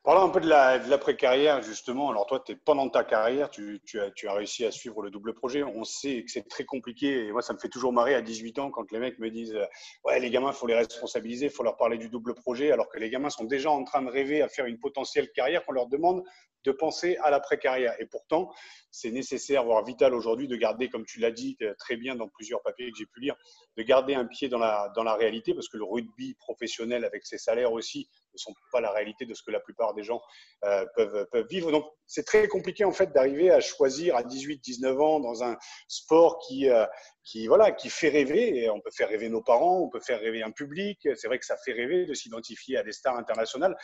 Parlons 0.07 0.23
un 0.23 0.29
peu 0.29 0.39
de 0.39 0.47
l'après-carrière, 0.89 1.61
justement. 1.61 2.09
Alors, 2.09 2.25
toi, 2.27 2.41
es, 2.47 2.55
pendant 2.55 2.87
ta 2.87 3.03
carrière, 3.03 3.49
tu, 3.49 3.81
as, 3.99 4.09
tu, 4.11 4.29
as, 4.29 4.33
réussi 4.33 4.63
à 4.63 4.71
suivre 4.71 5.01
le 5.01 5.09
double 5.09 5.33
projet. 5.33 5.63
On 5.63 5.83
sait 5.83 6.23
que 6.23 6.31
c'est 6.31 6.47
très 6.47 6.63
compliqué. 6.63 7.25
Et 7.25 7.31
moi, 7.33 7.41
ça 7.41 7.51
me 7.51 7.59
fait 7.59 7.67
toujours 7.67 7.91
marrer 7.91 8.15
à 8.15 8.21
18 8.21 8.57
ans 8.59 8.71
quand 8.71 8.89
les 8.93 8.99
mecs 8.99 9.19
me 9.19 9.29
disent 9.29 9.59
Ouais, 10.05 10.17
les 10.21 10.29
gamins, 10.29 10.51
il 10.51 10.55
faut 10.55 10.65
les 10.65 10.75
responsabiliser, 10.75 11.47
il 11.47 11.51
faut 11.51 11.63
leur 11.63 11.75
parler 11.75 11.97
du 11.97 12.07
double 12.07 12.35
projet. 12.35 12.71
Alors 12.71 12.87
que 12.87 12.97
les 12.99 13.09
gamins 13.09 13.29
sont 13.29 13.43
déjà 13.43 13.69
en 13.69 13.83
train 13.83 14.01
de 14.01 14.09
rêver 14.09 14.41
à 14.41 14.47
faire 14.47 14.65
une 14.65 14.79
potentielle 14.79 15.29
carrière 15.33 15.65
qu'on 15.65 15.73
leur 15.73 15.87
demande 15.87 16.23
de 16.63 16.71
penser 16.71 17.17
à 17.23 17.29
l'après-carrière. 17.29 17.95
Et 17.99 18.05
pourtant, 18.05 18.51
c'est 18.91 19.11
nécessaire, 19.11 19.63
voire 19.63 19.83
vital 19.83 20.13
aujourd'hui, 20.13 20.47
de 20.47 20.55
garder, 20.55 20.89
comme 20.89 21.05
tu 21.05 21.19
l'as 21.19 21.31
dit 21.31 21.57
euh, 21.61 21.73
très 21.77 21.97
bien 21.97 22.15
dans 22.15 22.27
plusieurs 22.27 22.61
papiers 22.61 22.91
que 22.91 22.97
j'ai 22.97 23.05
pu 23.05 23.21
lire, 23.21 23.35
de 23.77 23.83
garder 23.83 24.15
un 24.15 24.25
pied 24.25 24.49
dans 24.49 24.57
la, 24.59 24.91
dans 24.95 25.03
la 25.03 25.15
réalité, 25.15 25.53
parce 25.53 25.69
que 25.69 25.77
le 25.77 25.83
rugby 25.83 26.35
professionnel, 26.35 27.05
avec 27.05 27.25
ses 27.25 27.37
salaires 27.37 27.71
aussi, 27.71 28.09
ne 28.33 28.37
sont 28.37 28.53
pas 28.71 28.81
la 28.81 28.91
réalité 28.91 29.25
de 29.25 29.33
ce 29.33 29.43
que 29.43 29.51
la 29.51 29.59
plupart 29.59 29.93
des 29.93 30.03
gens 30.03 30.21
euh, 30.65 30.85
peuvent, 30.95 31.27
peuvent 31.31 31.47
vivre. 31.49 31.71
Donc, 31.71 31.85
c'est 32.05 32.25
très 32.25 32.47
compliqué 32.47 32.85
en 32.85 32.91
fait 32.91 33.11
d'arriver 33.11 33.51
à 33.51 33.59
choisir 33.59 34.15
à 34.15 34.23
18-19 34.23 34.99
ans 34.99 35.19
dans 35.19 35.43
un 35.43 35.57
sport 35.87 36.39
qui, 36.47 36.69
euh, 36.69 36.85
qui, 37.27 37.47
voilà, 37.47 37.71
qui 37.71 37.89
fait 37.89 38.07
rêver. 38.07 38.63
Et 38.63 38.69
on 38.69 38.79
peut 38.79 38.89
faire 38.91 39.09
rêver 39.09 39.29
nos 39.29 39.41
parents, 39.41 39.81
on 39.81 39.89
peut 39.89 39.99
faire 39.99 40.19
rêver 40.19 40.41
un 40.43 40.51
public. 40.51 41.07
C'est 41.15 41.27
vrai 41.27 41.37
que 41.37 41.45
ça 41.45 41.57
fait 41.57 41.73
rêver 41.73 42.05
de 42.05 42.13
s'identifier 42.13 42.77
à 42.77 42.83
des 42.83 42.93
stars 42.93 43.17
internationales. 43.17 43.75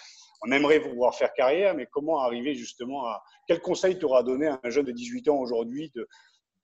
On 0.42 0.52
aimerait 0.52 0.80
pouvoir 0.80 1.14
faire 1.14 1.34
carrière, 1.34 1.76
mais 1.76 1.88
comment 1.92 2.22
arriver 2.22 2.56
justement 2.56 3.06
à. 3.06 3.22
Quel 3.48 3.60
conseil 3.60 4.00
tu 4.00 4.06
auras 4.06 4.24
donné 4.24 4.48
à 4.48 4.60
un 4.64 4.70
jeune 4.70 4.86
de 4.86 4.94
18 4.94 5.28
ans 5.28 5.38
aujourd'hui 5.38 5.92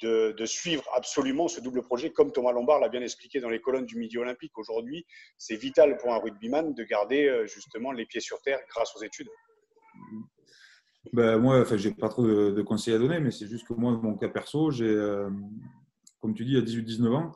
de, 0.01 0.31
de, 0.31 0.45
suivre 0.45 0.85
absolument 0.95 1.49
ce 1.49 1.59
double 1.59 1.81
projet, 1.83 2.11
comme 2.11 2.31
Thomas 2.31 2.53
Lombard 2.53 2.79
l'a 2.79 2.87
bien 2.87 3.01
expliqué 3.01 3.41
dans 3.41 3.49
les 3.49 3.59
colonnes 3.59 3.85
du 3.85 3.97
Midi 3.97 4.17
Olympique? 4.17 4.57
Aujourd'hui, 4.57 5.05
c'est 5.37 5.57
vital 5.57 5.97
pour 5.97 6.13
un 6.13 6.19
rugbyman 6.19 6.73
de 6.73 6.83
garder 6.85 7.27
euh, 7.27 7.45
justement 7.47 7.91
les 7.91 8.05
pieds 8.05 8.21
sur 8.21 8.41
terre 8.41 8.59
grâce 8.69 8.95
aux 8.95 9.03
études. 9.03 9.27
Ben, 11.11 11.37
moi, 11.37 11.59
enfin, 11.59 11.75
j'ai 11.75 11.91
pas 11.91 12.07
trop 12.07 12.25
de, 12.25 12.61
conseils 12.61 12.93
à 12.93 12.97
donner, 12.97 13.19
mais 13.19 13.31
c'est 13.31 13.47
juste 13.47 13.67
que 13.67 13.73
moi, 13.73 13.91
mon 14.01 14.15
cas 14.15 14.29
perso, 14.29 14.71
j'ai, 14.71 14.85
euh, 14.85 15.29
comme 16.19 16.33
tu 16.33 16.45
dis, 16.45 16.57
à 16.57 16.61
18-19 16.61 17.15
ans, 17.15 17.31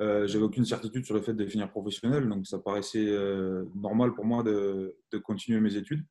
euh, 0.00 0.26
j'avais 0.26 0.44
aucune 0.44 0.64
certitude 0.64 1.04
sur 1.04 1.14
le 1.14 1.22
fait 1.22 1.34
de 1.34 1.46
finir 1.46 1.70
professionnel, 1.70 2.28
donc 2.28 2.46
ça 2.46 2.58
paraissait 2.58 3.16
normal 3.74 4.14
pour 4.14 4.24
moi 4.24 4.42
de, 4.42 4.94
continuer 5.24 5.60
mes 5.60 5.76
études. 5.76 6.04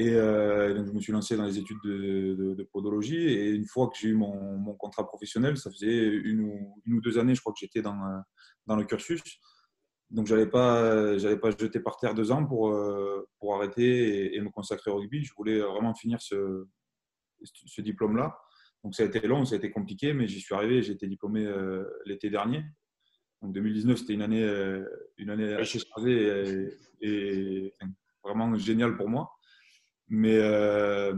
Et 0.00 0.14
euh, 0.14 0.72
donc, 0.72 0.86
je 0.86 0.92
me 0.92 1.00
suis 1.00 1.12
lancé 1.12 1.36
dans 1.36 1.44
les 1.44 1.58
études 1.58 1.76
de, 1.84 2.68
podologie. 2.72 3.18
Et 3.18 3.50
une 3.50 3.66
fois 3.66 3.88
que 3.88 3.98
j'ai 3.98 4.08
eu 4.08 4.14
mon, 4.14 4.74
contrat 4.76 5.06
professionnel, 5.06 5.58
ça 5.58 5.70
faisait 5.70 6.06
une 6.06 6.40
ou, 6.40 7.00
deux 7.02 7.18
années, 7.18 7.34
je 7.34 7.40
crois 7.40 7.52
que 7.52 7.58
j'étais 7.60 7.82
dans, 7.82 7.98
euh, 8.06 8.76
le 8.76 8.84
cursus. 8.84 9.20
Donc, 10.08 10.26
je 10.26 10.34
n'allais 10.34 10.48
pas, 10.48 11.16
pas 11.42 11.50
jeter 11.50 11.80
par 11.80 11.98
terre 11.98 12.14
deux 12.14 12.32
ans 12.32 12.46
pour, 12.46 12.70
euh, 12.70 13.28
pour 13.38 13.54
arrêter 13.54 14.34
et, 14.34 14.40
me 14.40 14.48
consacrer 14.48 14.90
au 14.90 14.96
rugby. 14.96 15.22
Je 15.22 15.34
voulais 15.36 15.60
vraiment 15.60 15.94
finir 15.94 16.18
ce 16.22 16.66
diplôme-là. 17.78 18.38
Donc, 18.82 18.94
ça 18.94 19.02
a 19.02 19.06
été 19.06 19.26
long, 19.26 19.44
ça 19.44 19.54
a 19.54 19.58
été 19.58 19.70
compliqué, 19.70 20.12
mais 20.12 20.26
j'y 20.26 20.40
suis 20.40 20.54
arrivé. 20.54 20.82
J'ai 20.82 20.92
été 20.92 21.06
diplômé 21.06 21.46
l'été 22.06 22.30
dernier. 22.30 22.64
Donc, 23.42 23.52
2019, 23.52 23.98
c'était 23.98 24.14
une 24.14 24.22
année, 24.22 24.46
une 25.18 25.30
année 25.30 25.52
assez 25.54 25.78
chargée 25.78 26.68
et, 27.00 27.74
vraiment 28.22 28.54
géniale 28.56 28.96
pour 28.96 29.08
moi. 29.08 29.30
Mais, 30.08 30.36
euh, 30.36 31.14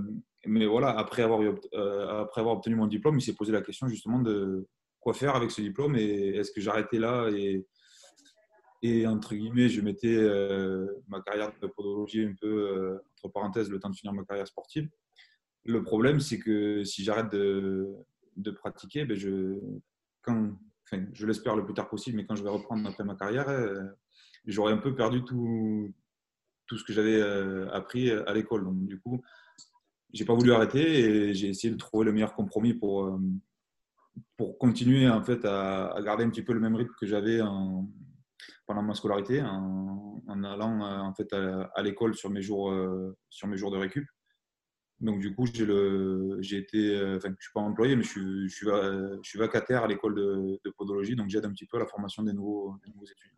mais 0.46 0.66
voilà, 0.66 0.90
après 0.90 1.22
avoir, 1.22 1.40
euh, 1.40 2.22
après 2.22 2.40
avoir 2.40 2.56
obtenu 2.56 2.76
mon 2.76 2.86
diplôme, 2.86 3.18
il 3.18 3.22
s'est 3.22 3.34
posé 3.34 3.52
la 3.52 3.62
question 3.62 3.88
justement 3.88 4.20
de 4.20 4.68
quoi 5.00 5.14
faire 5.14 5.34
avec 5.34 5.50
ce 5.50 5.62
diplôme 5.62 5.96
et 5.96 6.36
est-ce 6.36 6.52
que 6.52 6.60
j'arrêtais 6.60 6.98
là 6.98 7.28
et, 7.30 7.66
et 8.82 9.06
entre 9.06 9.34
guillemets, 9.34 9.68
je 9.68 9.80
mettais 9.80 10.14
euh, 10.14 10.86
ma 11.08 11.20
carrière 11.22 11.52
de 11.60 11.66
podologie 11.66 12.24
un 12.24 12.34
peu 12.38 13.00
entre 13.16 13.32
parenthèses 13.32 13.70
le 13.70 13.80
temps 13.80 13.90
de 13.90 13.96
finir 13.96 14.12
ma 14.12 14.24
carrière 14.24 14.46
sportive. 14.46 14.88
Le 15.64 15.82
problème, 15.82 16.20
c'est 16.20 16.38
que 16.38 16.82
si 16.84 17.04
j'arrête 17.04 17.30
de, 17.30 18.04
pratiquer, 18.56 19.04
ben 19.04 19.16
je, 19.16 19.58
l'espère 21.24 21.56
le 21.56 21.64
plus 21.64 21.74
tard 21.74 21.88
possible, 21.88 22.16
mais 22.16 22.26
quand 22.26 22.36
je 22.36 22.42
vais 22.42 22.50
reprendre 22.50 22.88
après 22.88 23.04
ma 23.04 23.14
carrière, 23.14 23.48
j'aurai 24.46 24.72
un 24.72 24.78
peu 24.78 24.94
perdu 24.94 25.22
tout, 25.24 25.92
ce 26.70 26.84
que 26.84 26.92
j'avais 26.92 27.20
euh, 27.20 27.70
appris 27.70 28.10
euh, 28.10 28.28
à 28.28 28.34
l'école. 28.34 28.64
Donc, 28.64 28.86
du 28.86 28.98
coup, 29.00 29.22
j'ai 30.12 30.24
pas 30.24 30.34
voulu 30.34 30.52
arrêter 30.52 31.00
et 31.00 31.34
j'ai 31.34 31.48
essayé 31.48 31.72
de 31.72 31.78
trouver 31.78 32.06
le 32.06 32.12
meilleur 32.12 32.34
compromis 32.34 32.74
pour, 32.74 33.04
euh, 33.04 33.18
continuer 34.58 35.08
en 35.08 35.22
fait 35.22 35.44
à, 35.44 35.94
garder 36.04 36.24
un 36.24 36.30
petit 36.30 36.42
peu 36.42 36.52
le 36.52 36.60
même 36.60 36.74
rythme 36.74 36.94
que 37.00 37.06
j'avais 37.06 37.40
pendant 38.66 38.82
ma 38.82 38.94
scolarité, 38.94 39.40
en, 39.42 40.20
allant 40.26 40.80
en 40.80 41.14
fait 41.14 41.32
à, 41.32 41.82
l'école 41.82 42.14
sur 42.14 42.28
mes 42.28 42.42
jours 42.42 42.70
de 42.70 43.76
récup. 43.76 44.06
Donc 45.02 45.18
du 45.20 45.34
coup, 45.34 45.46
j'ai 45.52 45.66
le 45.66 46.38
j'ai 46.40 46.56
été, 46.56 46.96
enfin, 47.16 47.34
je 47.38 47.44
suis 47.44 47.52
pas 47.52 47.60
employé, 47.60 47.96
mais 47.96 48.04
je 48.04 48.08
suis, 48.08 48.48
je 48.48 48.54
suis, 48.54 48.66
je 48.66 49.28
suis 49.28 49.38
vacataire 49.38 49.84
à 49.84 49.88
l'école 49.88 50.14
de, 50.14 50.60
de 50.64 50.70
podologie, 50.70 51.16
donc 51.16 51.28
j'aide 51.28 51.44
un 51.44 51.52
petit 51.52 51.66
peu 51.66 51.76
à 51.76 51.80
la 51.80 51.86
formation 51.86 52.22
des 52.22 52.32
nouveaux, 52.32 52.76
des 52.84 52.92
nouveaux 52.92 53.06
étudiants. 53.06 53.36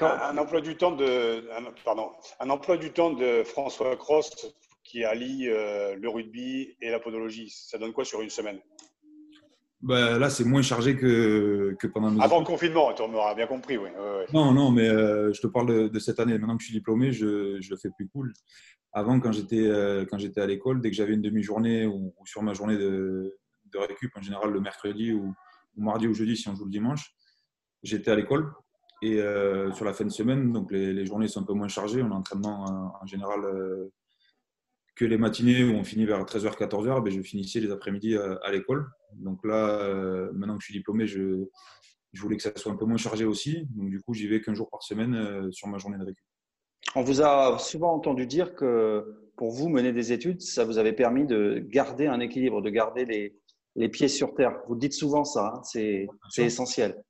Un, 0.00 0.38
emploi 0.38 0.60
du 0.60 0.76
temps 0.76 0.92
de, 0.92 1.44
pardon, 1.84 2.10
un 2.40 2.50
emploi 2.50 2.76
du 2.76 2.92
temps 2.92 3.12
de 3.12 3.42
François 3.44 3.96
Cross 3.96 4.54
qui 4.82 5.04
allie 5.04 5.48
euh, 5.48 5.94
le 5.96 6.08
rugby 6.08 6.74
et 6.80 6.90
la 6.90 6.98
podologie, 6.98 7.50
ça 7.50 7.76
donne 7.76 7.92
quoi 7.92 8.04
sur 8.04 8.22
une 8.22 8.30
semaine? 8.30 8.58
Ben, 9.80 10.18
Là, 10.18 10.30
c'est 10.30 10.44
moins 10.44 10.62
chargé 10.62 10.96
que, 10.96 11.76
que 11.78 11.86
pendant 11.86 12.10
nos 12.10 12.22
Avant 12.22 12.40
le 12.40 12.44
confinement, 12.44 12.92
tu 12.92 13.02
m'auras 13.02 13.34
bien 13.34 13.46
compris, 13.46 13.76
oui. 13.76 13.88
Non, 14.32 14.52
non, 14.52 14.70
mais 14.70 14.88
euh, 14.88 15.32
je 15.32 15.40
te 15.40 15.46
parle 15.46 15.90
de, 15.90 15.98
cette 15.98 16.20
année. 16.20 16.38
Maintenant 16.38 16.56
que 16.56 16.62
je 16.62 16.68
suis 16.68 16.76
diplômé, 16.76 17.12
je, 17.12 17.60
je 17.60 17.70
le 17.70 17.76
fais 17.76 17.90
plus 17.90 18.08
cool. 18.08 18.32
Avant, 18.92 19.20
quand 19.20 19.32
j'étais 19.32 19.66
euh, 19.66 20.04
quand 20.10 20.18
j'étais 20.18 20.40
à 20.40 20.46
l'école, 20.46 20.80
dès 20.80 20.90
que 20.90 20.96
j'avais 20.96 21.14
une 21.14 21.22
demi-journée 21.22 21.86
ou, 21.86 22.14
sur 22.24 22.42
ma 22.42 22.54
journée 22.54 22.76
de, 22.76 23.36
de 23.66 23.78
récup, 23.78 24.10
en 24.16 24.22
général 24.22 24.50
le 24.50 24.60
mercredi 24.60 25.12
ou, 25.12 25.34
ou 25.76 25.82
mardi 25.82 26.06
ou 26.06 26.14
jeudi 26.14 26.36
si 26.36 26.48
on 26.48 26.54
joue 26.54 26.64
le 26.64 26.70
dimanche, 26.70 27.14
j'étais 27.82 28.10
à 28.10 28.16
l'école 28.16 28.50
et 29.02 29.20
euh, 29.20 29.72
sur 29.72 29.84
la 29.84 29.92
fin 29.92 30.04
de 30.04 30.10
semaine, 30.10 30.52
donc 30.52 30.72
les, 30.72 31.06
journées 31.06 31.28
sont 31.28 31.42
un 31.42 31.44
peu 31.44 31.52
moins 31.52 31.68
chargées. 31.68 32.02
On 32.02 32.10
a 32.10 32.14
entraînement 32.14 32.66
euh, 32.66 33.02
en, 33.02 33.06
général 33.06 33.40
que 34.98 35.04
les 35.04 35.18
matinées 35.18 35.64
où 35.64 35.74
on 35.74 35.84
finit 35.84 36.04
vers 36.04 36.22
13h, 36.24 36.56
14h. 36.58 37.02
Ben, 37.02 37.12
je 37.12 37.22
finissais 37.22 37.60
les 37.60 37.70
après-midi 37.70 38.16
à, 38.16 38.50
l'école. 38.52 38.86
Donc 39.14 39.44
là, 39.44 40.30
maintenant 40.32 40.56
que 40.56 40.62
je 40.62 40.66
suis 40.66 40.78
diplômé, 40.78 41.06
je, 41.06 41.44
je, 42.12 42.22
voulais 42.22 42.36
que 42.36 42.42
ça 42.42 42.50
soit 42.56 42.72
un 42.72 42.76
peu 42.76 42.84
moins 42.84 42.96
chargé 42.96 43.24
aussi. 43.24 43.66
Donc 43.70 43.90
du 43.90 44.00
coup, 44.00 44.12
j'y 44.12 44.26
vais 44.26 44.40
qu'un 44.40 44.54
jour 44.54 44.68
par 44.68 44.82
semaine 44.82 45.50
sur 45.52 45.68
ma 45.68 45.78
journée 45.78 45.98
de 45.98 46.04
récup. 46.04 46.24
On 46.94 47.02
vous 47.02 47.22
a 47.22 47.58
souvent 47.58 47.94
entendu 47.94 48.26
dire 48.26 48.54
que 48.54 49.30
pour 49.36 49.50
vous, 49.52 49.68
mener 49.68 49.92
des 49.92 50.12
études, 50.12 50.40
ça 50.40 50.64
vous 50.64 50.78
avait 50.78 50.92
permis 50.92 51.26
de 51.26 51.64
garder 51.68 52.06
un 52.06 52.20
équilibre, 52.20 52.60
de 52.60 52.70
garder 52.70 53.04
les, 53.04 53.36
les 53.76 53.88
pieds 53.88 54.08
sur 54.08 54.34
terre. 54.34 54.60
Vous 54.68 54.74
dites 54.74 54.94
souvent 54.94 55.24
ça, 55.24 55.54
hein, 55.54 55.60
c'est 55.62 56.08
essentiel 56.36 57.02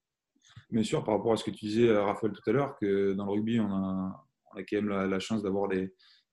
bien 0.70 0.82
sûr, 0.82 1.04
par 1.04 1.16
rapport 1.16 1.32
à 1.32 1.36
ce 1.36 1.44
que 1.44 1.50
tu 1.50 1.66
disais, 1.66 1.88
euh, 1.88 2.02
Raphaël, 2.02 2.32
tout 2.32 2.50
à 2.50 2.52
l'heure, 2.52 2.76
que 2.80 3.12
dans 3.14 3.24
le 3.24 3.32
rugby, 3.32 3.60
on 3.60 3.70
a, 3.70 4.26
on 4.52 4.58
a 4.58 4.62
quand 4.62 4.76
même 4.76 4.88
la, 4.88 5.18
chance 5.18 5.42
d'avoir 5.42 5.68
des, 5.68 5.92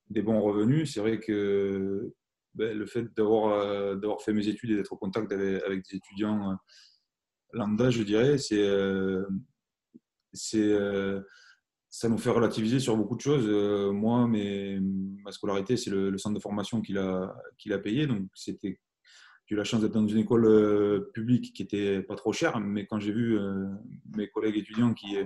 des, 0.09 0.21
bons 0.21 0.41
revenus. 0.41 0.93
C'est 0.93 0.99
vrai 0.99 1.19
que 1.19 2.13
ben, 2.53 2.77
le 2.77 2.85
fait 2.85 3.05
d'avoir 3.15 3.53
euh, 3.53 3.95
d'avoir 3.95 4.21
fait 4.21 4.33
mes 4.33 4.47
études 4.47 4.71
et 4.71 4.75
d'être 4.75 4.93
au 4.93 4.97
contact 4.97 5.31
avec, 5.31 5.83
des 5.89 5.97
étudiants 5.97 6.51
euh, 6.51 6.55
lambda, 7.53 7.89
je 7.89 8.03
dirais, 8.03 8.37
c'est 8.37 8.65
c'est 10.33 10.77
ça 11.89 12.09
nous 12.09 12.17
fait 12.17 12.29
relativiser 12.29 12.79
sur 12.79 12.97
beaucoup 12.97 13.15
de 13.15 13.21
choses. 13.21 13.47
moi, 13.93 14.27
ma 14.27 15.31
scolarité, 15.31 15.77
c'est 15.77 15.89
le, 15.89 16.17
centre 16.17 16.35
de 16.35 16.41
formation 16.41 16.81
qu'il 16.81 16.97
a, 16.97 17.33
qu'il 17.57 17.71
a 17.71 17.79
payé. 17.79 18.05
Donc, 18.05 18.27
j'ai 19.45 19.53
eu 19.53 19.57
la 19.57 19.63
chance 19.63 19.81
d'être 19.81 19.93
dans 19.93 20.07
une 20.07 20.17
école 20.17 20.45
euh, 20.45 21.11
publique 21.13 21.53
qui 21.53 21.61
était 21.61 22.01
pas 22.01 22.15
trop 22.15 22.33
chère, 22.33 22.59
mais 22.59 22.87
quand 22.87 22.99
j'ai 22.99 23.11
vu 23.11 23.37
euh, 23.37 23.65
mes 24.15 24.27
collègues 24.29 24.57
étudiants 24.57 24.93
qui, 24.93 25.17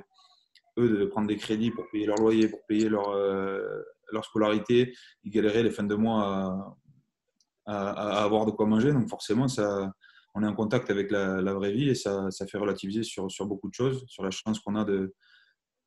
eux, 0.78 0.90
de 0.90 1.06
prendre 1.06 1.28
des 1.28 1.38
crédits 1.38 1.72
pour 1.72 1.90
payer 1.90 2.06
leur 2.06 2.18
loyer, 2.18 2.50
pour 2.50 2.66
payer 2.68 2.90
leur, 2.90 3.10
euh, 3.10 3.82
leur 4.12 4.26
scolarité, 4.26 4.94
ils 5.24 5.32
galéraient 5.32 5.64
les 5.64 5.72
fins 5.72 5.84
de 5.84 5.96
mois 5.96 6.76
à, 7.66 8.24
avoir 8.24 8.46
de 8.46 8.52
quoi 8.52 8.66
manger. 8.66 8.92
Donc 8.94 9.10
forcément, 9.10 9.48
ça, 9.48 9.92
on 10.36 10.44
est 10.44 10.48
en 10.48 10.56
contact 10.56 10.90
avec 10.90 11.12
la, 11.12 11.54
vraie 11.54 11.72
vie 11.72 11.90
et 11.90 11.96
ça, 11.96 12.30
ça, 12.32 12.48
fait 12.48 12.58
relativiser 12.58 13.04
sur, 13.04 13.30
sur, 13.32 13.46
beaucoup 13.46 13.70
de 13.70 13.74
choses, 13.74 14.04
sur 14.08 14.24
la 14.24 14.32
chance 14.32 14.60
qu'on 14.60 14.76
a 14.76 14.86
de 14.86 15.14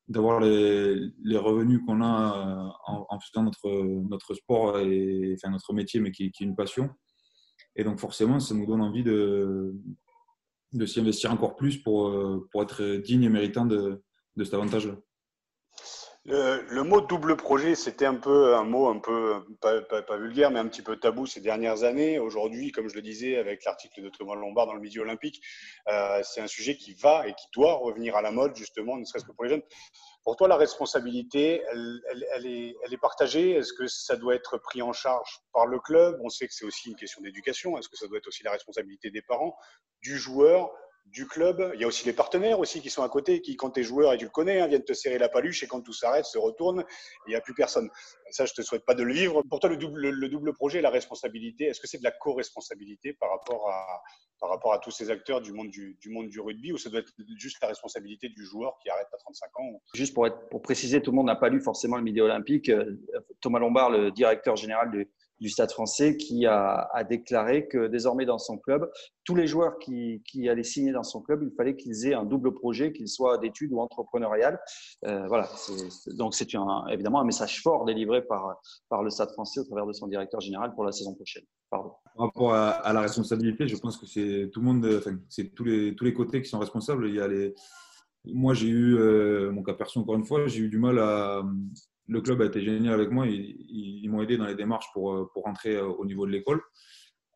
d'avoir 0.09 0.41
les, 0.41 0.95
les, 1.23 1.37
revenus 1.37 1.79
qu'on 1.87 2.01
a 2.01 2.75
en, 2.87 3.19
faisant 3.21 3.43
notre, 3.43 3.69
notre 4.09 4.33
sport 4.33 4.77
et 4.79 5.33
enfin 5.37 5.49
notre 5.49 5.71
métier, 5.73 6.01
mais 6.01 6.11
qui, 6.11 6.29
qui 6.29 6.43
est 6.43 6.45
une 6.45 6.57
passion. 6.57 6.89
Et 7.77 7.85
donc 7.85 7.99
forcément, 7.99 8.41
ça 8.41 8.53
nous 8.53 8.65
donne 8.65 8.81
envie 8.81 9.03
de, 9.03 9.73
de 10.73 10.85
s'y 10.85 10.99
investir 10.99 11.31
encore 11.31 11.55
plus 11.55 11.77
pour, 11.77 12.09
euh, 12.09 12.47
pour 12.51 12.63
être 12.63 12.97
digne 12.97 13.23
et 13.23 13.29
méritant 13.29 13.65
de, 13.65 14.03
de 14.35 14.43
cet 14.43 14.53
avantage-là. 14.55 14.97
Le, 16.25 16.83
mot 16.83 17.01
double 17.01 17.35
projet, 17.35 17.75
c'était 17.75 18.05
un 18.05 18.15
peu 18.15 18.55
un 18.55 18.63
mot 18.63 18.87
un 18.87 18.99
peu 18.99 19.45
pas, 19.59 19.81
pas, 19.81 20.17
vulgaire, 20.17 20.51
mais 20.51 20.59
un 20.59 20.67
petit 20.69 20.81
peu 20.81 20.95
tabou 20.97 21.25
ces 21.25 21.41
dernières 21.41 21.83
années. 21.83 22.17
Aujourd'hui, 22.17 22.71
comme 22.71 22.87
je 22.87 22.95
le 22.95 23.01
disais 23.01 23.37
avec 23.37 23.65
l'article 23.65 24.01
de 24.01 24.07
Thomas 24.09 24.35
Lombard 24.35 24.67
dans 24.67 24.73
le 24.73 24.79
Midi 24.79 24.99
Olympique, 24.99 25.41
euh, 25.89 26.21
c'est 26.23 26.39
un 26.39 26.47
sujet 26.47 26.77
qui 26.77 26.93
va 26.93 27.27
et 27.27 27.33
qui 27.33 27.47
doit 27.53 27.73
revenir 27.73 28.15
à 28.15 28.21
la 28.21 28.31
mode, 28.31 28.55
justement, 28.55 28.95
ne 28.95 29.03
serait-ce 29.03 29.25
que 29.25 29.33
pour 29.33 29.43
les 29.43 29.49
jeunes. 29.49 29.63
Pour 30.23 30.37
toi, 30.37 30.47
la 30.47 30.55
responsabilité, 30.55 31.61
elle, 31.69 32.45
est, 32.45 32.73
elle 32.85 32.93
est, 32.93 32.97
partagée? 32.97 33.51
Est-ce 33.51 33.73
que 33.73 33.87
ça 33.87 34.15
doit 34.15 34.35
être 34.35 34.57
pris 34.57 34.81
en 34.81 34.93
charge 34.93 35.41
par 35.51 35.67
le 35.67 35.79
club? 35.79 36.17
On 36.23 36.29
sait 36.29 36.47
que 36.47 36.53
c'est 36.53 36.63
aussi 36.63 36.89
une 36.89 36.95
question 36.95 37.21
d'éducation. 37.21 37.77
Est-ce 37.77 37.89
que 37.89 37.97
ça 37.97 38.07
doit 38.07 38.19
être 38.19 38.27
aussi 38.27 38.43
la 38.43 38.51
responsabilité 38.51 39.11
des 39.11 39.21
parents, 39.21 39.57
du 40.01 40.17
joueur 40.17 40.71
du 41.05 41.27
club. 41.27 41.71
Il 41.75 41.81
y 41.81 41.83
a 41.83 41.87
aussi 41.87 42.05
les 42.05 42.13
partenaires 42.13 42.59
aussi 42.59 42.81
qui 42.81 42.89
sont 42.89 43.03
à 43.03 43.09
côté, 43.09 43.41
qui, 43.41 43.55
quand 43.55 43.71
tu 43.71 43.81
es 43.81 43.83
joueur 43.83 44.13
et 44.13 44.17
tu 44.17 44.25
le 44.25 44.31
connais, 44.31 44.59
hein, 44.59 44.67
viennent 44.67 44.83
te 44.83 44.93
serrer 44.93 45.17
la 45.17 45.29
paluche 45.29 45.63
et 45.63 45.67
quand 45.67 45.81
tout 45.81 45.93
s'arrête, 45.93 46.25
se 46.25 46.37
retournent 46.37 46.83
il 47.27 47.29
n'y 47.29 47.35
a 47.35 47.41
plus 47.41 47.53
personne. 47.53 47.89
Ça, 48.31 48.45
je 48.45 48.53
te 48.53 48.61
souhaite 48.61 48.85
pas 48.85 48.95
de 48.95 49.03
le 49.03 49.13
vivre. 49.13 49.43
Pour 49.49 49.59
toi, 49.59 49.69
le 49.69 49.77
double, 49.77 50.09
le 50.09 50.29
double 50.29 50.53
projet, 50.53 50.81
la 50.81 50.89
responsabilité, 50.89 51.65
est-ce 51.65 51.79
que 51.79 51.87
c'est 51.87 51.99
de 51.99 52.03
la 52.03 52.11
co-responsabilité 52.11 53.13
par 53.13 53.29
rapport 53.29 53.69
à 53.69 54.01
par 54.43 54.49
rapport 54.49 54.73
à 54.73 54.79
tous 54.79 54.91
ces 54.91 55.09
acteurs 55.09 55.39
du 55.39 55.53
monde 55.53 55.69
du, 55.69 55.97
monde 56.07 56.27
du 56.27 56.41
rugby 56.41 56.73
ou 56.73 56.77
ça 56.77 56.89
doit 56.89 56.99
être 56.99 57.13
juste 57.37 57.59
la 57.61 57.69
responsabilité 57.69 58.27
du 58.27 58.43
joueur 58.43 58.77
qui 58.83 58.89
arrête 58.89 59.07
à 59.13 59.17
35 59.17 59.59
ans 59.61 59.81
Juste 59.93 60.13
pour, 60.13 60.27
être, 60.27 60.49
pour 60.49 60.61
préciser, 60.61 61.01
tout 61.01 61.11
le 61.11 61.15
monde 61.15 61.27
n'a 61.27 61.37
pas 61.37 61.47
lu 61.47 61.61
forcément 61.61 61.95
le 61.95 62.03
Midi 62.03 62.19
Olympique. 62.19 62.67
Euh, 62.67 62.99
Thomas 63.39 63.59
Lombard, 63.59 63.89
le 63.89 64.11
directeur 64.11 64.57
général 64.57 64.91
du, 64.91 65.09
du 65.39 65.49
Stade 65.49 65.71
français 65.71 66.17
qui 66.17 66.45
a, 66.45 66.89
déclaré 67.09 67.67
que 67.67 67.87
désormais 67.87 68.25
dans 68.25 68.37
son 68.37 68.57
club, 68.57 68.89
tous 69.25 69.35
les 69.35 69.47
joueurs 69.47 69.77
qui, 69.79 70.21
allaient 70.49 70.63
signer 70.63 70.91
dans 70.91 71.03
son 71.03 71.21
club, 71.21 71.43
il 71.43 71.51
fallait 71.55 71.75
qu'ils 71.75 72.07
aient 72.07 72.13
un 72.13 72.23
double 72.23 72.53
projet, 72.53 72.93
qu'il 72.93 73.07
soit 73.07 73.37
d'études 73.37 73.71
ou 73.73 73.79
entrepreneurial. 73.79 74.59
Euh, 75.05 75.27
voilà, 75.27 75.49
donc 76.17 76.33
c'est 76.33 76.47
évidemment 76.91 77.21
un 77.21 77.25
message 77.25 77.61
fort 77.61 77.85
délivré 77.85 78.21
par, 78.21 78.55
par 78.89 79.03
le 79.03 79.09
Stade 79.09 79.31
français 79.31 79.59
au 79.59 79.65
travers 79.65 79.85
de 79.85 79.93
son 79.93 80.07
directeur 80.07 80.41
général 80.41 80.73
pour 80.73 80.83
la 80.83 80.91
saison 80.91 81.13
prochaine. 81.13 81.43
Pardon. 81.69 81.91
par 82.15 82.27
rapport 82.27 82.53
à, 82.53 82.93
la 82.93 83.01
responsabilité, 83.01 83.67
je 83.67 83.75
pense 83.77 83.97
que 83.97 84.05
c'est 84.05 84.49
tout 84.53 84.59
le 84.59 84.65
monde, 84.65 84.87
enfin, 84.97 85.17
c'est 85.27 85.55
tous 85.55 85.63
les, 85.63 85.95
tous 85.95 86.05
les 86.05 86.13
côtés 86.13 86.41
qui 86.41 86.47
sont 86.47 86.59
responsables. 86.59 87.07
Il 87.07 87.15
y 87.15 87.19
a 87.19 87.27
les, 87.27 87.55
moi, 88.25 88.53
j'ai 88.53 88.67
eu, 88.67 88.95
euh, 88.95 89.51
mon 89.51 89.63
cas 89.63 89.73
perso 89.73 89.99
encore 89.99 90.15
une 90.15 90.25
fois, 90.25 90.47
j'ai 90.47 90.61
eu 90.61 90.69
du 90.69 90.77
mal 90.77 90.99
à. 90.99 91.43
Le 92.07 92.21
club 92.21 92.41
a 92.41 92.45
été 92.45 92.61
génial 92.61 92.93
avec 92.93 93.11
moi. 93.11 93.25
Ils, 93.27 94.09
m'ont 94.09 94.21
aidé 94.21 94.37
dans 94.37 94.45
les 94.45 94.55
démarches 94.55 94.91
pour, 94.93 95.31
pour 95.31 95.43
rentrer 95.43 95.79
au 95.79 96.05
niveau 96.05 96.25
de 96.25 96.31
l'école. 96.31 96.61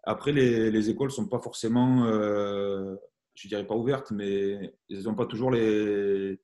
Après, 0.07 0.31
les, 0.31 0.71
les 0.71 0.89
écoles 0.89 1.09
ne 1.09 1.13
sont 1.13 1.27
pas 1.27 1.39
forcément, 1.39 2.05
euh, 2.05 2.95
je 3.35 3.49
dirais 3.49 3.67
pas 3.67 3.75
ouvertes, 3.75 4.11
mais 4.11 4.73
elles 4.89 5.03
n'ont 5.03 5.15
pas 5.15 5.25
toujours 5.25 5.51
les, 5.51 6.39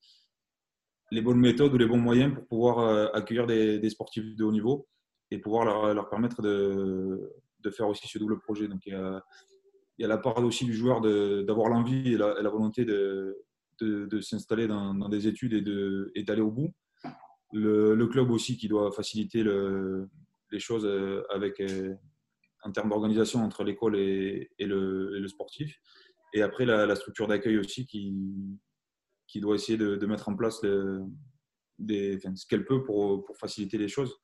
les 1.12 1.22
bonnes 1.22 1.40
méthodes 1.40 1.74
ou 1.74 1.78
les 1.78 1.86
bons 1.86 1.98
moyens 1.98 2.34
pour 2.34 2.46
pouvoir 2.46 2.80
euh, 2.80 3.08
accueillir 3.14 3.48
des, 3.48 3.90
sportifs 3.90 4.36
de 4.36 4.44
haut 4.44 4.52
niveau 4.52 4.90
et 5.32 5.38
pouvoir 5.38 5.64
leur, 5.64 5.94
leur 5.94 6.10
permettre 6.10 6.42
de, 6.42 7.32
de, 7.60 7.70
faire 7.70 7.88
aussi 7.88 8.06
ce 8.06 8.20
double 8.20 8.42
projet. 8.42 8.68
Donc, 8.68 8.86
il 8.86 8.92
y 8.92 8.96
a, 8.98 9.24
il 9.98 10.02
y 10.02 10.06
a 10.06 10.10
la 10.10 10.18
part 10.18 10.44
aussi 10.44 10.66
du 10.66 10.74
joueur 10.74 11.00
d'avoir 11.00 11.70
l'envie 11.70 12.16
et 12.16 12.18
la, 12.18 12.50
volonté 12.50 12.84
de, 12.84 13.46
de, 13.80 14.08
de 14.08 14.20
s'installer 14.20 14.68
dans, 14.68 14.94
dans, 14.94 15.08
des 15.08 15.26
études 15.26 15.54
et 16.16 16.24
d'aller 16.24 16.42
au 16.42 16.52
bout. 16.52 16.74
Le, 17.54 18.08
club 18.08 18.32
aussi 18.32 18.58
qui 18.58 18.68
doit 18.68 18.92
faciliter 18.92 19.44
le, 19.44 20.10
les 20.52 20.60
choses 20.60 20.86
euh, 20.86 21.24
avec, 21.30 21.60
euh, 21.60 21.94
en 22.64 22.72
termes 22.72 22.90
d'organisation 22.90 23.40
entre 23.42 23.64
l'école 23.64 23.96
et, 23.96 24.50
le, 24.60 25.28
sportif. 25.28 25.80
Et 26.34 26.42
après, 26.42 26.66
la, 26.66 26.96
structure 26.96 27.28
d'accueil 27.28 27.58
aussi 27.58 27.86
qui, 27.86 28.14
qui 29.28 29.40
doit 29.40 29.56
essayer 29.56 29.78
de, 29.78 30.06
mettre 30.06 30.30
en 30.30 30.36
place 30.36 30.62
ce 30.62 32.48
qu'elle 32.48 32.66
peut 32.66 32.84
pour, 32.84 33.24
faciliter 33.38 33.78
les 33.78 33.88
choses 33.88 34.18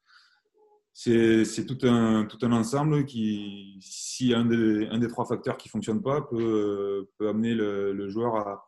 c'est 0.93 1.65
tout 1.65 1.77
un, 1.87 2.25
tout 2.25 2.39
un 2.41 2.51
ensemble 2.51 3.05
qui, 3.05 3.77
si 3.81 4.33
un 4.33 4.45
des, 4.45 5.07
trois 5.07 5.25
facteurs 5.25 5.55
qui 5.55 5.69
ne 5.69 5.71
fonctionne 5.71 6.01
pas, 6.01 6.21
peut, 6.21 7.07
amener 7.21 7.53
le, 7.53 8.09
joueur 8.09 8.35
à 8.35 8.65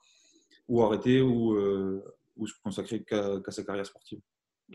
ou 0.67 0.81
arrêter 0.81 1.21
ou, 1.21 1.55
euh, 1.55 2.01
ou 2.37 2.47
se 2.47 2.53
consacrer 2.63 3.03
qu'à 3.03 3.41
sa 3.49 3.63
carrière 3.63 3.85
sportive. 3.85 4.21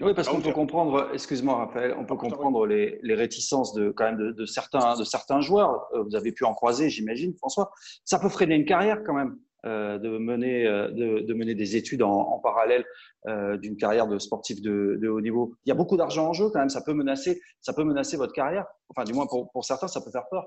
Oui, 0.00 0.12
parce 0.14 0.28
qu'on 0.28 0.40
peut 0.40 0.52
comprendre, 0.52 1.08
excuse-moi 1.14 1.56
Raphaël, 1.56 1.94
on 1.98 2.04
peut 2.04 2.16
comprendre 2.16 2.66
les, 2.66 2.98
les, 3.02 3.14
réticences 3.14 3.72
de, 3.72 3.90
quand 3.90 4.04
même 4.04 4.18
de, 4.18 4.32
de, 4.32 4.44
certains, 4.44 4.96
de 4.98 5.04
certains 5.04 5.40
joueurs. 5.40 5.88
Euh, 5.94 6.02
vous 6.02 6.14
avez 6.14 6.32
pu 6.32 6.44
en 6.44 6.52
croiser, 6.52 6.90
j'imagine, 6.90 7.34
François. 7.38 7.70
Ça 8.04 8.18
peut 8.18 8.28
freiner 8.28 8.56
une 8.56 8.66
carrière 8.66 9.02
quand 9.04 9.14
même. 9.14 9.38
Euh, 9.66 9.98
de, 9.98 10.18
mener, 10.18 10.64
euh, 10.64 10.90
de, 10.92 11.26
de, 11.26 11.34
mener 11.34 11.56
des 11.56 11.74
études 11.74 12.02
en, 12.02 12.12
en 12.12 12.38
parallèle 12.38 12.84
euh, 13.26 13.56
d'une 13.56 13.76
carrière 13.76 14.06
de 14.06 14.16
sportif 14.18 14.62
de, 14.62 14.96
de, 15.00 15.08
haut 15.08 15.20
niveau. 15.20 15.56
Il 15.64 15.70
y 15.70 15.72
a 15.72 15.74
beaucoup 15.74 15.96
d'argent 15.96 16.28
en 16.28 16.32
jeu 16.32 16.50
quand 16.50 16.60
même, 16.60 16.68
ça 16.68 16.82
peut 16.82 16.92
menacer, 16.92 17.40
ça 17.60 17.72
peut 17.72 17.82
menacer 17.82 18.16
votre 18.16 18.32
carrière. 18.32 18.66
Enfin, 18.90 19.02
du 19.02 19.12
moins 19.12 19.26
pour, 19.26 19.50
pour 19.50 19.64
certains, 19.64 19.88
ça 19.88 20.00
peut 20.00 20.12
faire 20.12 20.28
peur. 20.30 20.44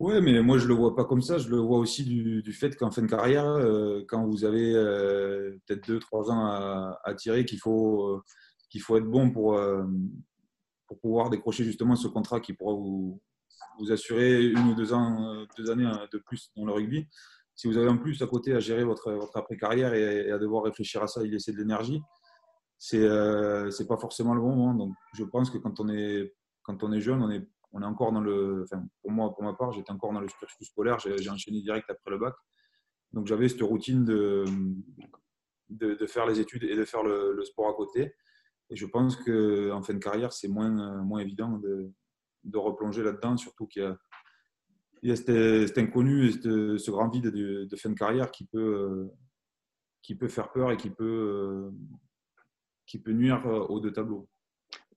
Oui, 0.00 0.20
mais 0.20 0.42
moi 0.42 0.58
je 0.58 0.64
ne 0.64 0.68
le 0.68 0.74
vois 0.74 0.94
pas 0.94 1.06
comme 1.06 1.22
ça. 1.22 1.38
Je 1.38 1.48
le 1.48 1.56
vois 1.56 1.78
aussi 1.78 2.04
du, 2.04 2.42
du 2.42 2.52
fait 2.52 2.76
qu'en 2.76 2.90
fin 2.90 3.00
de 3.00 3.06
carrière, 3.06 3.46
euh, 3.46 4.04
quand 4.06 4.26
vous 4.26 4.44
avez 4.44 4.72
peut-être 5.66 5.88
2-3 5.88 6.30
ans 6.30 6.44
à, 6.44 7.00
à 7.04 7.14
tirer, 7.14 7.46
qu'il 7.46 7.58
faut, 7.58 8.20
qu'il 8.68 8.80
faut 8.80 8.96
être 8.96 9.06
bon 9.06 9.30
pour, 9.30 9.60
pour 10.86 11.00
pouvoir 11.00 11.30
décrocher 11.30 11.64
justement 11.64 11.96
ce 11.96 12.08
contrat 12.08 12.40
qui 12.40 12.52
pourra 12.52 12.74
vous, 12.74 13.20
vous 13.78 13.92
assurer 13.92 14.46
une 14.46 14.68
ou 14.68 14.74
deux, 14.74 14.92
ans, 14.92 15.46
deux 15.56 15.70
années 15.70 15.90
de 16.12 16.18
plus 16.18 16.50
dans 16.56 16.64
le 16.64 16.72
rugby 16.72 17.06
si 17.56 17.66
vous 17.66 17.78
avez 17.78 17.88
en 17.88 17.96
plus 17.96 18.22
à 18.22 18.26
côté 18.26 18.54
à 18.54 18.60
gérer 18.60 18.84
votre, 18.84 19.10
votre 19.12 19.36
après-carrière 19.36 19.94
et, 19.94 20.30
à 20.30 20.38
devoir 20.38 20.64
réfléchir 20.64 21.02
à 21.02 21.08
ça 21.08 21.24
et 21.24 21.28
laisser 21.28 21.52
de 21.52 21.56
l'énergie, 21.56 22.02
c'est 22.78 23.02
euh, 23.02 23.70
pas 23.88 23.96
forcément 23.96 24.34
le 24.34 24.42
bon 24.42 24.54
moment. 24.54 24.74
Donc, 24.74 24.94
je 25.14 25.24
pense 25.24 25.50
que 25.50 25.56
quand 25.56 25.80
on 25.80 25.88
est, 25.88 26.34
quand 26.62 26.84
on 26.84 26.92
est 26.92 27.00
jeune, 27.00 27.22
on 27.22 27.30
est, 27.30 27.48
on 27.72 27.80
est 27.80 27.86
encore 27.86 28.12
dans 28.12 28.20
le. 28.20 28.64
Enfin, 28.64 28.86
pour 29.00 29.10
moi, 29.10 29.34
pour 29.34 29.42
ma 29.42 29.54
part, 29.54 29.72
j'étais 29.72 29.90
encore 29.90 30.12
dans 30.12 30.20
le 30.20 30.26
cursus 30.26 30.68
scolaire. 30.68 30.98
J'ai 30.98 31.30
enchaîné 31.30 31.62
direct 31.62 31.88
après 31.88 32.10
le 32.10 32.18
bac. 32.18 32.34
Donc, 33.12 33.26
j'avais 33.26 33.48
cette 33.48 33.62
routine 33.62 34.04
de, 34.04 34.44
de, 35.70 36.06
faire 36.06 36.26
les 36.26 36.40
études 36.40 36.64
et 36.64 36.76
de 36.76 36.84
faire 36.84 37.02
le 37.02 37.42
sport 37.42 37.70
à 37.70 37.74
côté. 37.74 38.14
Et 38.70 38.76
je 38.76 38.86
pense 38.86 39.16
qu'en 39.16 39.82
fin 39.82 39.94
de 39.94 39.98
carrière, 39.98 40.32
c'est 40.32 40.48
moins, 40.48 41.02
moins 41.02 41.20
évident 41.20 41.58
de, 41.58 41.90
de 42.44 42.58
replonger 42.58 43.02
là-dedans, 43.02 43.36
surtout 43.36 43.66
qu'il 43.66 43.82
y 43.82 43.86
a 43.86 43.96
il 45.02 45.10
y 45.10 45.12
a 45.12 45.16
cet, 45.16 45.78
inconnu 45.78 46.26
et 46.26 46.32
ce 46.32 46.90
grand 46.90 47.08
vide 47.08 47.26
de, 47.26 47.64
de, 47.64 47.76
fin 47.76 47.90
de 47.90 47.94
carrière 47.94 48.30
qui 48.30 48.44
peut, 48.44 48.58
euh, 48.58 49.14
qui 50.02 50.14
peut 50.14 50.28
faire 50.28 50.50
peur 50.50 50.72
et 50.72 50.76
qui 50.76 50.90
peut, 50.90 51.04
euh, 51.04 51.70
qui 52.86 52.98
peut 52.98 53.12
nuire 53.12 53.46
euh, 53.46 53.60
aux 53.66 53.80
deux 53.80 53.92
tableaux. 53.92 54.28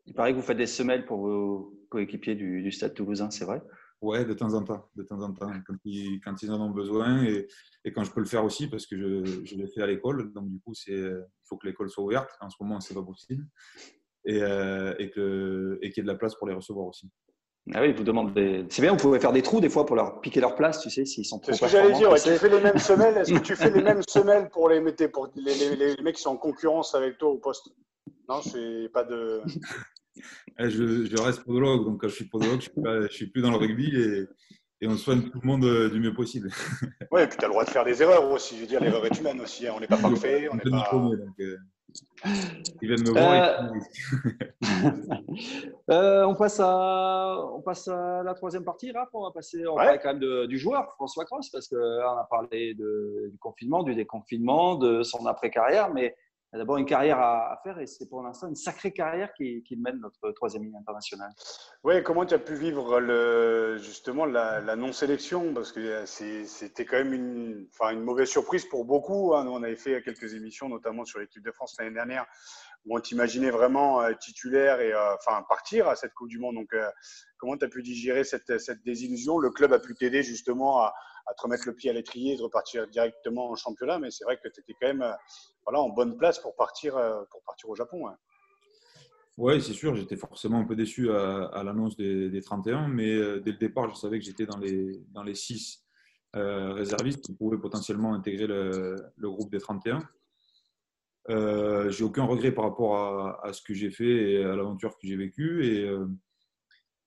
Il 0.06 0.14
paraît 0.14 0.32
que 0.32 0.38
vous 0.38 0.44
faites 0.44 0.58
des 0.58 0.66
semelles 0.66 1.06
pour 1.06 1.20
vos 1.20 1.80
coéquipiers 1.90 2.36
du, 2.36 2.64
du 2.64 2.72
Stade 2.72 2.94
toulousain, 2.94 3.30
c'est 3.30 3.46
vrai? 3.46 3.62
Ouais, 4.02 4.24
de 4.24 4.34
temps 4.34 4.54
en 4.54 4.64
temps, 4.64 4.90
de 4.96 5.04
temps 5.04 5.22
en 5.22 5.34
temps, 5.34 5.52
quand 5.68 5.76
ils, 5.84 6.22
quand 6.24 6.42
ils 6.42 6.52
en 6.52 6.62
ont 6.62 6.70
besoin 6.70 7.24
et, 7.24 7.48
et, 7.84 7.92
quand 7.92 8.06
je 8.06 8.12
peux 8.12 8.22
le 8.22 8.26
faire 8.26 8.46
aussi 8.46 8.68
parce 8.68 8.86
que 8.86 8.98
je, 8.98 9.44
je 9.44 9.56
l'ai 9.56 9.68
fait 9.68 9.82
à 9.82 9.88
l'école. 9.88 10.32
Donc 10.32 10.50
du 10.50 10.60
coup, 10.62 10.74
il 10.88 11.22
faut 11.44 11.58
que 11.58 11.68
l'école 11.68 11.90
soit 11.90 12.04
ouverte. 12.06 12.32
En 12.40 12.50
ce 12.50 12.56
moment, 12.62 12.80
c'est 12.80 12.94
pas 12.94 13.04
possible 13.04 13.46
et, 14.26 14.42
euh, 14.42 14.94
et 15.00 15.10
que 15.10 15.80
et 15.82 15.90
qu'il 15.90 16.02
y 16.02 16.02
ait 16.02 16.08
de 16.08 16.12
la 16.12 16.18
place 16.18 16.36
pour 16.36 16.48
les 16.48 16.54
recevoir 16.54 16.88
aussi. 16.88 17.10
Ah 17.74 17.82
oui, 17.82 17.94
vous 17.94 18.04
demandez. 18.04 18.66
C'est 18.70 18.82
bien, 18.82 18.92
vous 18.92 18.98
pouvez 18.98 19.20
faire 19.20 19.32
des 19.32 19.44
trous 19.44 19.60
des 19.60 19.70
fois 19.70 19.86
pour 19.86 19.96
leur 19.96 20.22
piquer 20.22 20.40
leur 20.40 20.56
place, 20.56 20.80
tu 20.80 20.90
sais, 20.90 21.06
s'ils 21.06 21.26
sont 21.26 21.40
trop. 21.40 21.52
C'est 21.52 21.58
ce 21.58 21.62
que 21.66 21.68
j'allais 21.68 21.94
dire. 21.94 22.10
Ouais, 22.10 22.20
tu 22.20 22.30
fais 22.30 22.50
les 22.50 22.62
mêmes 22.62 22.80
semelles. 22.80 23.18
Est-ce 23.18 23.34
que 23.34 23.40
tu 23.40 23.56
fais 23.56 23.70
les 23.70 23.84
mêmes 23.84 24.02
semelles 24.08 24.50
pour 24.50 24.70
les 24.70 24.80
mettre 24.80 25.06
pour 25.08 25.30
les, 25.36 25.54
les, 25.54 25.76
les, 25.76 26.02
mecs 26.02 26.16
qui 26.16 26.22
sont 26.22 26.32
en 26.32 26.38
concurrence 26.38 26.96
avec 26.96 27.18
toi 27.18 27.30
au 27.30 27.38
poste? 27.38 27.70
Non, 28.28 28.42
c'est 28.42 28.90
pas 28.92 29.04
de. 29.04 29.42
Eh, 30.60 30.70
je, 30.70 31.06
je, 31.06 31.22
reste 31.22 31.44
podologue, 31.44 31.86
donc 31.86 32.02
quand 32.02 32.08
je 32.08 32.16
suis 32.16 32.26
podologue, 32.26 32.62
je 32.62 32.82
ne 32.82 33.08
suis, 33.08 33.16
suis, 33.16 33.28
plus 33.28 33.42
dans 33.42 33.52
le 33.52 33.58
rugby 33.58 33.96
et, 33.96 34.28
et, 34.82 34.88
on 34.88 34.98
soigne 34.98 35.30
tout 35.30 35.40
le 35.42 35.48
monde 35.48 35.64
euh, 35.66 35.90
du 35.90 36.00
mieux 36.00 36.14
possible. 36.14 36.50
Oui, 37.12 37.22
et 37.22 37.28
puis 37.28 37.38
tu 37.38 37.46
as 37.46 37.48
le 37.48 37.54
droit 37.54 37.66
de 37.66 37.70
faire 37.70 37.86
des 37.86 38.02
erreurs 38.02 38.30
aussi. 38.30 38.56
Je 38.56 38.62
veux 38.62 38.68
dire, 38.68 38.82
l'erreur 38.82 39.06
est 39.06 39.20
humaine 39.20 39.42
aussi. 39.42 39.68
Hein. 39.68 39.74
On 39.76 39.80
n'est 39.80 39.88
pas 39.88 39.98
parfait. 39.98 40.48
On 40.52 40.56
n'est 40.56 40.70
pas. 40.70 40.90
donc, 40.92 41.40
euh... 41.40 41.58
Ils 42.82 42.88
viennent 42.88 43.04
me 43.04 43.12
voir. 43.12 43.64
Euh... 43.64 45.14
euh, 45.92 46.24
on, 46.26 46.36
passe 46.36 46.60
à, 46.60 47.38
on 47.54 47.62
passe 47.62 47.88
à 47.88 48.22
la 48.24 48.34
troisième 48.34 48.64
partie, 48.64 48.92
Raph. 48.92 49.10
On 49.14 49.24
va 49.24 49.32
passer, 49.32 49.66
on 49.66 49.76
ouais. 49.76 50.00
quand 50.02 50.10
même 50.10 50.20
de, 50.20 50.46
du 50.46 50.58
joueur, 50.58 50.94
François 50.96 51.26
Cross, 51.26 51.50
parce 51.50 51.68
qu'on 51.68 51.78
a 51.78 52.28
parlé 52.30 52.74
de, 52.76 53.30
du 53.32 53.38
confinement, 53.40 53.84
du 53.84 53.96
déconfinement, 53.96 54.76
de 54.76 55.02
son 55.02 55.26
après-carrière, 55.26 55.92
mais 55.94 56.16
a 56.52 56.58
d'abord 56.58 56.78
une 56.78 56.86
carrière 56.86 57.20
à, 57.20 57.60
faire 57.64 57.80
et 57.80 57.86
c'est 57.86 58.10
pour 58.10 58.24
l'instant 58.24 58.48
une 58.48 58.56
sacrée 58.56 58.92
carrière 58.92 59.32
qui, 59.34 59.64
qui, 59.64 59.76
mène 59.76 60.00
notre 60.00 60.32
troisième 60.32 60.64
ligne 60.64 60.76
internationale. 60.76 61.32
Oui, 61.84 62.02
comment 62.04 62.26
tu 62.26 62.34
as 62.34 62.40
pu 62.40 62.56
vivre 62.56 63.00
justement 63.78 64.26
la, 64.26 64.76
non-sélection? 64.76 65.54
Parce 65.54 65.72
que 65.72 66.06
c'était 66.06 66.86
quand 66.86 66.98
même 66.98 67.14
une, 67.14 67.68
enfin, 67.74 67.92
une 67.92 68.02
mauvaise 68.02 68.30
surprise 68.30 68.66
pour 68.66 68.86
beaucoup. 68.86 69.36
Hein. 69.36 69.44
Nous, 69.44 69.52
on 69.52 69.64
avait 69.64 69.76
fait 69.76 70.02
quelques 70.02 70.34
émissions, 70.34 70.70
notamment 70.70 71.06
sur 71.06 71.20
l'équipe 71.20 71.44
de 71.44 71.52
France 71.52 71.76
l'année 71.78 71.94
dernière, 71.94 72.26
où 72.86 72.98
on 72.98 73.00
t'imaginait 73.00 73.52
vraiment 73.52 74.02
euh, 74.02 74.14
titulaire 74.14 74.80
et 74.82 74.94
euh, 74.94 75.16
enfin 75.16 75.44
partir 75.48 75.88
à 75.88 75.96
cette 75.96 76.14
Coupe 76.14 76.30
du 76.30 76.40
Monde. 76.40 76.56
Donc, 76.56 76.74
euh, 76.74 76.90
comment 77.38 77.58
tu 77.58 77.66
as 77.66 77.70
pu 77.70 77.84
digérer 77.84 78.24
cette 78.24 78.52
désillusion? 78.84 79.38
Le 79.38 79.52
club 79.52 79.74
a 79.74 79.80
pu 79.80 79.96
t'aider 79.96 80.24
justement 80.24 80.82
à, 80.82 80.94
à, 81.30 81.34
te 81.34 81.42
remettre 81.42 81.64
le 81.68 81.76
pied 81.76 81.90
à 81.90 81.94
l'étrier 81.94 82.34
et 82.34 82.38
de 82.38 82.42
repartir 82.42 82.88
directement 82.88 83.50
en 83.50 83.56
championnat, 83.56 84.00
mais 84.00 84.12
c'est 84.12 84.24
vrai 84.24 84.38
que 84.38 84.48
tu 84.48 84.62
étais 84.62 84.74
quand 84.80 84.88
même 84.88 85.16
voilà, 85.66 85.80
en 85.80 85.90
bonne 85.90 86.18
place 86.18 86.40
pour 86.40 86.56
partir, 86.56 86.94
pour 87.32 87.44
partir 87.44 87.70
au 87.70 87.76
Japon. 87.76 88.08
Hein. 88.08 88.18
Oui, 89.38 89.62
c'est 89.62 89.74
sûr, 89.74 89.96
j'étais 89.96 90.18
forcément 90.18 90.60
un 90.60 90.66
peu 90.66 90.76
déçu 90.76 91.12
à, 91.12 91.62
l'annonce 91.64 91.96
des, 91.96 92.30
des, 92.30 92.42
31, 92.42 92.88
mais 92.88 93.40
dès 93.40 93.52
le 93.52 93.58
départ, 93.58 93.90
je 93.90 93.96
savais 93.96 94.20
que 94.20 94.26
j'étais 94.26 94.46
dans 94.46 94.58
les, 94.58 95.02
dans 95.14 95.24
les 95.24 95.36
6 95.36 95.86
euh, 96.36 96.74
réservistes 96.74 97.22
qui 97.26 97.34
pouvaient 97.34 97.58
potentiellement 97.58 98.14
intégrer 98.14 98.46
le, 98.46 98.96
groupe 99.20 99.52
des 99.52 99.60
31. 99.60 100.08
Euh, 101.30 101.90
j'ai 101.90 102.04
aucun 102.04 102.24
regret 102.24 102.52
par 102.52 102.66
rapport 102.66 103.44
à, 103.44 103.52
ce 103.52 103.64
que 103.64 103.74
j'ai 103.74 103.90
fait 103.90 104.34
et 104.34 104.44
à 104.44 104.56
l'aventure 104.56 104.92
que 104.92 105.08
j'ai 105.08 105.16
vécue. 105.16 105.66
Et, 105.66 105.90
euh, 105.90 106.06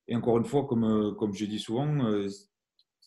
et, 0.09 0.17
encore 0.17 0.39
une 0.39 0.45
fois, 0.45 0.67
comme, 0.67 0.85
euh, 0.85 1.13
comme 1.13 1.35
j'ai 1.35 1.47
dit 1.47 1.61
souvent, 1.61 2.05
euh, 2.05 2.29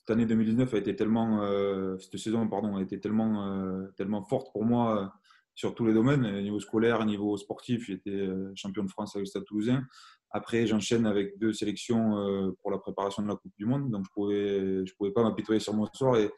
cette 0.05 0.15
année 0.15 0.27
2019 0.27 0.71
a 0.71 0.77
été 0.77 0.95
tellement, 0.95 1.41
euh, 1.41 1.97
cette 1.97 2.19
saison 2.19 2.47
pardon, 2.47 2.75
a 2.75 2.81
été 2.83 2.99
tellement, 2.99 3.87
tellement 3.97 4.21
forte 4.21 4.51
pour 4.51 4.63
moi 4.63 5.11
sur 5.55 5.73
tous 5.73 5.87
les 5.87 5.95
domaines, 5.95 6.23
au 6.25 6.41
niveau 6.41 6.59
scolaire, 6.59 6.99
au 6.99 7.05
niveau 7.05 7.35
sportif. 7.37 7.87
J'étais 7.87 8.27
champion 8.53 8.83
de 8.83 8.89
France 8.89 9.15
avec 9.15 9.25
le 9.25 9.29
Stade 9.29 9.45
Toulousain. 9.45 9.83
Après, 10.29 10.67
j'enchaîne 10.67 11.07
avec 11.07 11.39
deux 11.39 11.53
sélections 11.53 12.53
pour 12.61 12.69
la 12.69 12.77
préparation 12.77 13.23
de 13.23 13.29
la 13.29 13.35
Coupe 13.35 13.53
du 13.57 13.65
Monde, 13.65 13.89
donc 13.89 14.05
je 14.05 14.11
pouvais, 14.11 14.85
je 14.85 14.93
pouvais 14.93 15.11
pas 15.11 15.23
m'apitoyer 15.23 15.59
sur 15.59 15.73
mon 15.73 15.87
sort 15.91 16.17
et, 16.17 16.29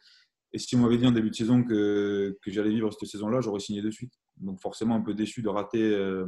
si 0.54 0.74
on 0.76 0.78
m'avait 0.78 0.96
dit 0.96 1.06
en 1.06 1.12
début 1.12 1.28
de 1.28 1.34
saison 1.34 1.62
que, 1.62 2.38
j'allais 2.46 2.70
vivre 2.70 2.90
cette 2.90 3.06
saison-là, 3.06 3.42
j'aurais 3.42 3.60
signé 3.60 3.82
de 3.82 3.90
suite. 3.90 4.14
Donc 4.38 4.62
forcément 4.62 4.94
un 4.94 5.02
peu 5.02 5.12
déçu 5.12 5.42
de 5.42 5.50
rater 5.50 5.82
euh, 5.82 6.26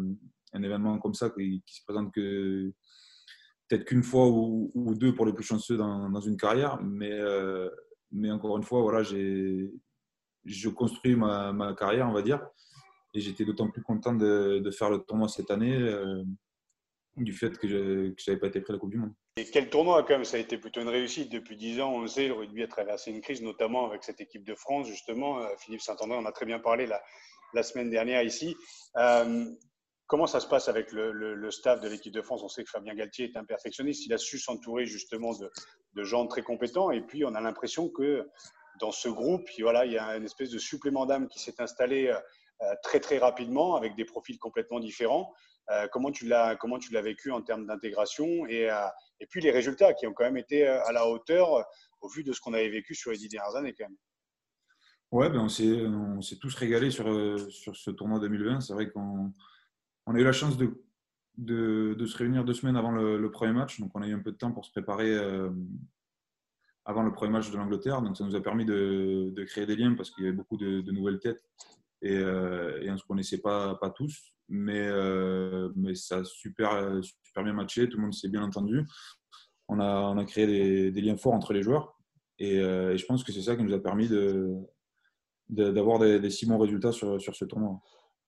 un 0.52 0.62
événement 0.62 0.98
comme 0.98 1.14
ça 1.14 1.30
qui, 1.30 1.62
qui 1.64 1.76
se 1.76 1.84
présente 1.84 2.12
que 2.12 2.70
peut-être 3.70 3.84
qu'une 3.84 4.02
fois 4.02 4.26
ou, 4.28 4.94
deux 4.94 5.14
pour 5.14 5.24
les 5.24 5.32
plus 5.32 5.44
chanceux 5.44 5.76
dans, 5.76 6.20
une 6.20 6.36
carrière. 6.36 6.78
Mais, 6.82 7.12
euh, 7.12 7.70
mais 8.10 8.30
encore 8.30 8.56
une 8.56 8.64
fois, 8.64 8.82
voilà, 8.82 9.02
je 9.04 10.68
construis 10.68 11.14
ma, 11.14 11.52
ma, 11.52 11.72
carrière, 11.74 12.08
on 12.08 12.12
va 12.12 12.22
dire. 12.22 12.44
Et 13.14 13.20
j'étais 13.20 13.44
d'autant 13.44 13.70
plus 13.70 13.82
content 13.82 14.12
de, 14.12 14.58
de, 14.58 14.70
faire 14.70 14.90
le 14.90 14.98
tournoi 14.98 15.28
cette 15.28 15.50
année. 15.50 15.76
Euh, 15.76 16.22
du 17.16 17.32
fait 17.32 17.58
que 17.58 17.68
je 17.68 18.14
n'avais 18.26 18.40
pas 18.40 18.46
été 18.46 18.60
pris 18.60 18.72
à 18.72 18.74
la 18.74 18.78
Coupe 18.78 18.90
du 18.90 18.98
Monde. 18.98 19.12
Et 19.36 19.44
quel 19.44 19.68
tournoi, 19.68 20.02
quand 20.04 20.14
même, 20.14 20.24
ça 20.24 20.36
a 20.36 20.40
été 20.40 20.58
plutôt 20.58 20.80
une 20.80 20.88
réussite. 20.88 21.30
Depuis 21.30 21.56
dix 21.56 21.80
ans, 21.80 21.92
on 21.92 22.00
le 22.00 22.06
sait, 22.06 22.28
le 22.28 22.34
rugby 22.34 22.62
a 22.62 22.68
traversé 22.68 23.10
une 23.10 23.20
crise, 23.20 23.42
notamment 23.42 23.86
avec 23.86 24.04
cette 24.04 24.20
équipe 24.20 24.44
de 24.44 24.54
France, 24.54 24.86
justement. 24.86 25.40
Euh, 25.40 25.48
Philippe 25.58 25.80
Saint-André, 25.80 26.16
on 26.18 26.24
a 26.24 26.32
très 26.32 26.46
bien 26.46 26.60
parlé 26.60 26.86
la, 26.86 27.02
la 27.52 27.62
semaine 27.62 27.90
dernière 27.90 28.22
ici. 28.22 28.56
Comment 30.10 30.26
ça 30.26 30.40
se 30.40 30.48
passe 30.48 30.68
avec 30.68 30.90
le, 30.90 31.12
le, 31.12 31.50
staff 31.52 31.78
de 31.80 31.88
l'équipe 31.88 32.12
de 32.12 32.20
France? 32.20 32.42
On 32.42 32.48
sait 32.48 32.64
que 32.64 32.70
Fabien 32.70 32.94
Galtier 32.94 33.30
est 33.30 33.36
un 33.36 33.44
perfectionniste. 33.44 34.04
Il 34.06 34.12
a 34.12 34.18
su 34.18 34.38
s'entourer 34.38 34.84
justement 34.84 35.32
de, 35.38 35.48
de, 35.94 36.02
gens 36.02 36.26
très 36.26 36.42
compétents. 36.42 36.90
Et 36.90 37.00
puis, 37.00 37.24
on 37.24 37.32
a 37.36 37.40
l'impression 37.40 37.88
que 37.88 38.28
dans 38.80 38.90
ce 38.90 39.08
groupe, 39.08 39.48
voilà, 39.60 39.86
il 39.86 39.92
y 39.92 39.98
a 39.98 40.16
une 40.16 40.24
espèce 40.24 40.50
de 40.50 40.58
supplément 40.58 41.06
d'âme 41.06 41.28
qui 41.28 41.38
s'est 41.38 41.60
installé 41.60 42.08
euh, 42.08 42.74
très, 42.82 42.98
très 42.98 43.18
rapidement 43.18 43.76
avec 43.76 43.94
des 43.94 44.04
profils 44.04 44.36
complètement 44.36 44.80
différents. 44.80 45.32
Euh, 45.70 45.86
comment 45.92 46.10
tu 46.10 46.26
l'as 46.26 46.56
comment 46.56 46.80
tu 46.80 46.92
l'as 46.92 47.02
vécu 47.02 47.30
en 47.30 47.42
termes 47.42 47.64
d'intégration 47.66 48.46
et, 48.48 48.68
euh, 48.68 48.86
et 49.20 49.26
puis 49.26 49.40
les 49.40 49.52
résultats 49.52 49.94
qui 49.94 50.08
ont 50.08 50.12
quand 50.12 50.24
même 50.24 50.36
été 50.36 50.66
euh, 50.66 50.84
à 50.86 50.92
la 50.92 51.06
hauteur 51.06 51.64
au 52.00 52.08
vu 52.08 52.24
de 52.24 52.32
ce 52.32 52.40
qu'on 52.40 52.54
avait 52.54 52.68
vécu 52.68 52.96
sur 52.96 53.12
les 53.12 53.18
dix 53.18 53.28
dernières 53.28 53.54
années 53.54 53.74
quand 53.78 53.84
même? 53.84 53.96
Ouais, 55.12 55.30
ben 55.30 55.40
on 55.40 55.48
s'est 55.48 55.86
on 55.86 56.20
s'est 56.22 56.38
tous 56.38 56.54
régalés 56.56 56.90
sur 56.90 57.06
sur 57.52 57.76
ce 57.76 57.92
tournoi 57.92 58.18
2020. 58.18 58.60
C'est 58.60 58.72
vrai 58.72 58.90
qu'on 58.90 59.32
on 60.06 60.14
a 60.14 60.18
eu 60.18 60.24
la 60.24 60.32
chance 60.32 60.56
de, 60.56 62.06
se 62.06 62.16
réunir 62.16 62.44
deux 62.44 62.54
semaines 62.54 62.76
avant 62.76 62.90
le, 62.90 63.30
premier 63.30 63.52
match, 63.52 63.80
donc 63.80 63.90
on 63.94 64.02
a 64.02 64.08
eu 64.08 64.14
un 64.14 64.20
peu 64.20 64.32
de 64.32 64.36
temps 64.36 64.52
pour 64.52 64.64
se 64.64 64.70
préparer 64.70 65.16
avant 66.84 67.02
le 67.02 67.12
premier 67.12 67.32
match 67.32 67.50
de 67.50 67.56
l'Angleterre. 67.56 68.02
Donc 68.02 68.16
ça 68.16 68.24
nous 68.24 68.34
a 68.34 68.42
permis 68.42 68.64
de, 68.64 69.44
créer 69.46 69.66
des 69.66 69.76
liens 69.76 69.94
parce 69.94 70.10
qu'il 70.10 70.24
y 70.24 70.26
avait 70.26 70.36
beaucoup 70.36 70.56
de, 70.56 70.90
nouvelles 70.90 71.20
têtes 71.20 71.44
et, 72.02 72.14
et 72.14 72.90
on 72.90 72.92
ne 72.92 72.96
se 72.96 73.04
connaissait 73.04 73.40
pas, 73.40 73.78
tous 73.94 74.32
mais, 74.50 74.88
euh, 74.88 75.70
mais 75.76 75.94
ça 75.94 76.18
a 76.18 76.24
super, 76.24 77.00
super 77.22 77.44
bien 77.44 77.52
matché, 77.52 77.88
tout 77.88 77.96
le 77.96 78.02
monde 78.02 78.12
s'est 78.12 78.28
bien 78.28 78.42
entendu. 78.42 78.84
On 79.68 79.78
a, 79.78 80.00
on 80.00 80.24
créé 80.26 80.90
des, 80.90 81.00
liens 81.00 81.16
forts 81.16 81.34
entre 81.34 81.52
les 81.52 81.62
joueurs 81.62 81.96
et, 82.38 82.58
euh, 82.58 82.96
je 82.96 83.06
pense 83.06 83.22
que 83.22 83.32
c'est 83.32 83.42
ça 83.42 83.56
qui 83.56 83.62
nous 83.62 83.72
a 83.72 83.78
permis 83.78 84.08
d'avoir 85.48 86.00
de, 86.00 86.18
des, 86.18 86.30
si 86.30 86.46
bons 86.46 86.58
résultats 86.58 86.92
sur 86.92 87.20
ce 87.20 87.44
tournoi. 87.44 87.80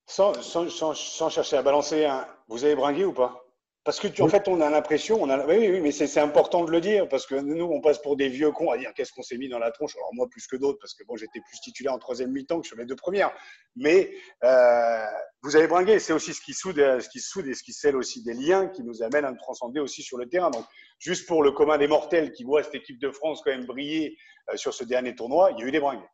Sans, 0.07 0.35
sans, 0.43 0.69
sans, 0.69 1.31
chercher 1.31 1.57
à 1.57 1.63
balancer, 1.63 2.09
vous 2.49 2.65
avez 2.65 2.75
bringué 2.75 3.05
ou 3.05 3.13
pas? 3.13 3.43
Parce 3.85 3.99
que, 3.99 4.07
tu, 4.07 4.23
en 4.23 4.29
fait, 4.29 4.47
on 4.47 4.61
a 4.61 4.71
l'impression, 4.71 5.21
on 5.21 5.29
a, 5.29 5.45
oui, 5.45 5.69
oui, 5.69 5.81
mais 5.81 5.91
c'est 5.91 6.21
important 6.21 6.65
de 6.65 6.71
le 6.71 6.81
dire, 6.81 7.09
parce 7.09 7.27
que 7.27 7.35
nous, 7.35 7.65
on 7.65 7.81
passe 7.81 8.01
pour 8.01 8.17
des 8.17 8.29
vieux 8.29 8.53
cons 8.53 8.71
à 8.71 8.79
dire 8.79 8.93
qu'est-ce 8.95 9.13
qu'on 9.13 9.23
s'est 9.23 9.39
mis 9.39 9.49
dans 9.49 9.59
la 9.59 9.73
tronche. 9.73 9.97
Alors, 9.97 10.11
moi, 10.15 10.29
plus 10.31 10.47
que 10.47 10.55
d'autres, 10.55 10.79
parce 10.81 10.95
que 10.95 11.03
bon, 11.05 11.17
j'étais 11.17 11.41
plus 11.41 11.59
titulaire 11.61 11.93
en 11.93 11.99
troisième 11.99 12.31
mi-temps 12.31 12.61
que 12.61 12.67
sur 12.69 12.77
les 12.77 12.85
deux 12.85 12.95
premières. 12.95 13.33
Mais 13.75 14.13
euh, 14.45 15.05
vous 15.43 15.57
avez 15.57 15.67
bringué, 15.67 15.99
c'est 15.99 16.13
aussi 16.13 16.33
ce 16.33 16.41
qui, 16.41 16.55
soude, 16.55 16.77
ce 16.77 17.09
qui 17.09 17.19
soude 17.19 17.49
et 17.49 17.55
ce 17.55 17.65
qui 17.65 17.73
scelle 17.73 17.97
aussi 17.97 18.23
des 18.23 18.35
liens 18.35 18.69
qui 18.69 18.85
nous 18.85 19.03
amènent 19.03 19.25
à 19.25 19.33
nous 19.33 19.39
transcender 19.39 19.81
aussi 19.81 20.05
sur 20.05 20.17
le 20.17 20.29
terrain. 20.29 20.51
Donc, 20.51 20.65
juste 21.01 21.27
pour 21.27 21.43
le 21.43 21.51
commun 21.51 21.77
des 21.77 21.89
mortels 21.89 22.31
qui 22.31 22.45
voit 22.45 22.63
cette 22.63 22.77
équipe 22.77 23.01
de 23.01 23.11
France 23.11 23.43
quand 23.45 23.51
même 23.51 23.67
briller 23.67 24.17
euh, 24.53 24.57
sur 24.57 24.73
ce 24.75 24.85
dernier 24.85 25.17
tournoi, 25.17 25.51
il 25.53 25.61
y 25.61 25.65
a 25.65 25.67
eu 25.67 25.73
des 25.73 25.81
bringues. 25.81 26.07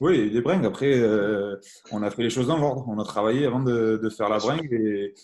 Oui, 0.00 0.30
des 0.30 0.40
bringues. 0.40 0.66
Après, 0.66 0.98
euh, 0.98 1.56
on 1.90 2.02
a 2.02 2.10
fait 2.10 2.22
les 2.22 2.30
choses 2.30 2.48
dans 2.48 2.58
l'ordre. 2.58 2.84
On 2.88 2.98
a 2.98 3.04
travaillé 3.04 3.46
avant 3.46 3.60
de, 3.60 4.08
faire 4.10 4.28
la 4.28 4.38
bringue 4.38 5.14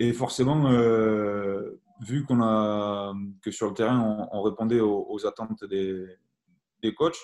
et 0.00 0.14
forcément, 0.14 0.70
euh, 0.70 1.78
vu 2.00 2.24
a 2.30 3.12
que 3.42 3.50
sur 3.50 3.68
le 3.68 3.74
terrain, 3.74 4.28
on, 4.32 4.40
répondait 4.40 4.80
aux, 4.80 5.26
attentes 5.26 5.62
des, 5.64 6.06
des, 6.82 6.94
coachs, 6.94 7.18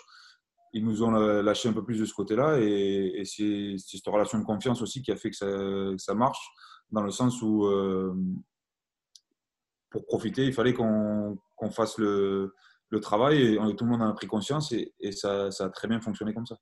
ils 0.75 0.85
nous 0.85 1.03
ont 1.03 1.11
lâché 1.11 1.71
un 1.71 1.73
peu 1.73 1.83
plus 1.83 1.99
de 1.99 2.05
ce 2.05 2.13
côté-là. 2.13 2.59
Et, 2.61 3.23
c'est 3.25 3.77
cette 3.79 4.07
relation 4.07 4.39
de 4.39 4.45
confiance 4.45 4.83
aussi 4.83 5.01
qui 5.01 5.11
a 5.11 5.17
fait 5.17 5.31
que 5.31 5.97
ça, 5.97 6.15
marche, 6.15 6.51
dans 6.91 7.03
le 7.03 7.11
sens 7.11 7.41
où, 7.41 7.65
euh, 7.65 8.15
pour 9.89 10.05
profiter, 10.05 10.45
il 10.45 10.53
fallait 10.53 10.75
qu'on 10.75 11.39
fasse 11.71 11.97
le, 11.97 12.55
le, 12.91 13.01
travail. 13.01 13.55
Et 13.55 13.77
tout 13.77 13.87
le 13.87 13.91
monde 13.91 14.03
en 14.03 14.11
a 14.11 14.13
pris 14.13 14.27
conscience 14.27 14.73
et, 14.73 15.13
ça, 15.13 15.49
a 15.49 15.71
très 15.71 15.89
bien 15.89 16.03
fonctionné 16.03 16.35
comme 16.35 16.47
ça. 16.47 16.59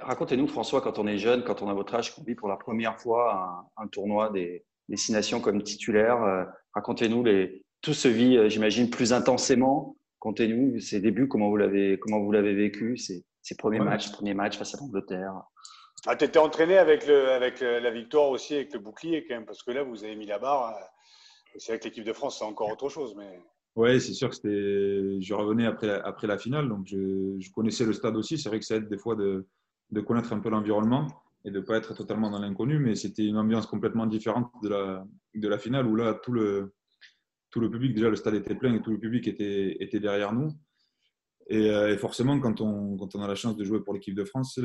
Racontez-nous, 0.00 0.48
François, 0.48 0.80
quand 0.80 0.98
on 0.98 1.06
est 1.06 1.18
jeune, 1.18 1.44
quand 1.44 1.62
on 1.62 1.68
a 1.68 1.74
votre 1.74 1.94
âge, 1.94 2.14
qu'on 2.14 2.22
vit 2.22 2.34
pour 2.34 2.48
la 2.48 2.56
première 2.56 2.98
fois 3.00 3.66
un, 3.76 3.84
un 3.84 3.88
tournoi 3.88 4.30
des, 4.30 4.64
destination 4.88 5.40
comme 5.40 5.62
titulaire. 5.62 6.22
Euh, 6.22 6.44
racontez-nous, 6.74 7.24
les... 7.24 7.64
tout 7.82 7.94
se 7.94 8.08
vit, 8.08 8.36
euh, 8.36 8.48
j'imagine, 8.48 8.90
plus 8.90 9.12
intensément. 9.12 9.96
Contez-nous 10.18 10.80
ces 10.80 11.00
débuts, 11.00 11.28
comment 11.28 11.48
vous 11.48 11.56
l'avez, 11.56 11.98
comment 11.98 12.20
vous 12.20 12.32
l'avez 12.32 12.54
vécu, 12.54 12.96
ces, 12.96 13.24
ces 13.42 13.56
premiers 13.56 13.78
matchs, 13.78 14.10
premiers 14.10 14.34
matchs 14.34 14.58
face 14.58 14.74
à 14.74 14.78
l'Angleterre. 14.78 15.42
Ah, 16.06 16.16
tu 16.16 16.24
étais 16.24 16.38
entraîné 16.38 16.78
avec, 16.78 17.06
le, 17.06 17.30
avec 17.30 17.60
la 17.60 17.90
victoire 17.90 18.30
aussi, 18.30 18.54
avec 18.54 18.72
le 18.72 18.80
bouclier 18.80 19.24
quand 19.26 19.34
même, 19.34 19.46
parce 19.46 19.62
que 19.62 19.70
là, 19.70 19.82
vous 19.82 20.04
avez 20.04 20.16
mis 20.16 20.26
la 20.26 20.38
barre. 20.38 20.74
Euh, 20.74 20.80
c'est 21.56 21.72
avec 21.72 21.84
l'équipe 21.84 22.04
de 22.04 22.12
France, 22.12 22.38
c'est 22.38 22.44
encore 22.44 22.70
autre 22.70 22.88
chose. 22.88 23.14
Mais... 23.16 23.40
Oui, 23.76 24.00
c'est 24.00 24.12
sûr 24.12 24.28
que 24.28 24.34
c'était. 24.34 25.20
Je 25.20 25.34
revenais 25.34 25.66
après 25.66 25.86
la, 25.86 25.96
après 26.04 26.26
la 26.26 26.38
finale, 26.38 26.68
donc 26.68 26.86
je, 26.86 27.36
je 27.38 27.50
connaissais 27.52 27.84
le 27.84 27.92
stade 27.92 28.16
aussi. 28.16 28.38
C'est 28.38 28.48
vrai 28.48 28.58
que 28.58 28.64
ça 28.64 28.76
aide 28.76 28.88
des 28.88 28.98
fois 28.98 29.14
de, 29.14 29.46
de 29.90 30.00
connaître 30.00 30.32
un 30.32 30.40
peu 30.40 30.50
l'environnement 30.50 31.06
et 31.44 31.50
de 31.50 31.60
ne 31.60 31.64
pas 31.64 31.76
être 31.76 31.94
totalement 31.94 32.30
dans 32.30 32.40
l'inconnu, 32.40 32.78
mais 32.78 32.94
c'était 32.94 33.24
une 33.24 33.36
ambiance 33.36 33.66
complètement 33.66 34.06
différente 34.06 34.50
de 34.62 34.68
la, 34.68 35.04
de 35.34 35.48
la 35.48 35.58
finale 35.58 35.86
où 35.86 35.96
là, 35.96 36.14
tout 36.14 36.32
le, 36.32 36.74
tout 37.50 37.60
le 37.60 37.70
public, 37.70 37.94
déjà 37.94 38.10
le 38.10 38.16
stade 38.16 38.34
était 38.34 38.54
plein 38.54 38.74
et 38.74 38.82
tout 38.82 38.90
le 38.90 38.98
public 38.98 39.26
était, 39.28 39.76
était 39.80 40.00
derrière 40.00 40.32
nous. 40.32 40.50
Et, 41.48 41.70
euh, 41.70 41.96
forcément, 41.96 42.38
quand 42.40 42.60
on, 42.60 42.96
quand 42.96 43.14
on 43.14 43.22
a 43.22 43.28
la 43.28 43.34
chance 43.34 43.56
de 43.56 43.64
jouer 43.64 43.80
pour 43.82 43.94
l'équipe 43.94 44.14
de 44.14 44.24
France, 44.24 44.58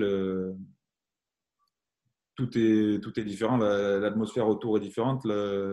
tout, 2.36 2.58
est, 2.58 3.02
tout 3.02 3.20
est 3.20 3.24
différent, 3.24 3.58
l'atmosphère 3.58 4.48
autour 4.48 4.78
est 4.78 4.82
différente, 4.82 5.24
la, 5.24 5.72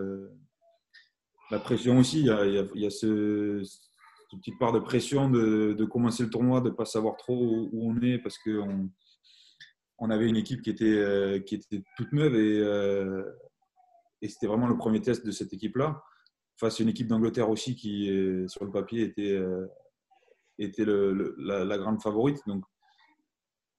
la 1.49 1.59
pression 1.59 1.97
aussi, 1.97 2.19
il 2.19 2.27
y 2.27 2.29
a, 2.29 2.45
il 2.45 2.81
y 2.81 2.85
a, 2.85 2.89
ce, 2.89 3.61
cette 3.63 4.39
petite 4.39 4.59
part 4.59 4.71
de 4.71 4.79
pression 4.79 5.29
de, 5.29 5.73
de 5.73 5.85
commencer 5.85 6.23
le 6.23 6.29
tournoi, 6.29 6.61
de 6.61 6.69
ne 6.69 6.73
pas 6.75 6.85
savoir 6.85 7.17
trop 7.17 7.69
où 7.71 7.91
on 7.91 7.99
est 8.01 8.19
parce 8.19 8.37
qu'on 8.37 8.89
on 10.01 10.09
avait 10.09 10.27
une 10.27 10.35
équipe 10.35 10.63
qui 10.63 10.71
était, 10.71 10.97
euh, 10.97 11.39
qui 11.39 11.55
était 11.55 11.83
toute 11.95 12.11
neuve 12.11 12.35
et, 12.35 12.59
euh, 12.59 13.23
et 14.21 14.27
c'était 14.27 14.47
vraiment 14.47 14.67
le 14.67 14.75
premier 14.75 14.99
test 14.99 15.25
de 15.25 15.31
cette 15.31 15.53
équipe-là. 15.53 16.03
Face 16.59 16.79
à 16.79 16.83
une 16.83 16.89
équipe 16.89 17.07
d'Angleterre 17.07 17.49
aussi 17.49 17.75
qui, 17.75 18.09
euh, 18.09 18.47
sur 18.47 18.65
le 18.65 18.71
papier, 18.71 19.03
était, 19.03 19.39
était 20.57 20.85
la, 20.85 21.77
grande 21.77 22.01
favorite. 22.01 22.39
Donc, 22.47 22.63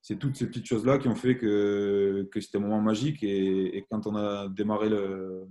c'est 0.01 0.19
toutes 0.19 0.37
ces 0.37 0.47
petites 0.47 0.67
choses-là 0.67 0.99
qui 0.99 1.09
ont 1.09 1.15
fait 1.15 1.37
que, 1.37 2.29
que 2.33 2.41
c'était 2.41 2.59
un 2.59 2.63
moment 2.63 2.81
magique. 2.81 3.23
Et, 3.23 3.85
quand 3.91 4.07
on 4.07 4.17
a 4.17 4.49
démarré 4.49 4.89
le. 4.89 5.47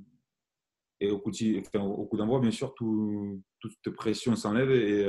Et 1.00 1.10
au 1.10 1.20
coup, 1.20 1.32
d'envoi, 1.32 2.40
bien 2.40 2.52
sûr, 2.52 2.74
tout, 2.76 3.42
toute 3.60 3.96
pression 3.96 4.36
s'enlève 4.36 4.72
et, 4.72 5.08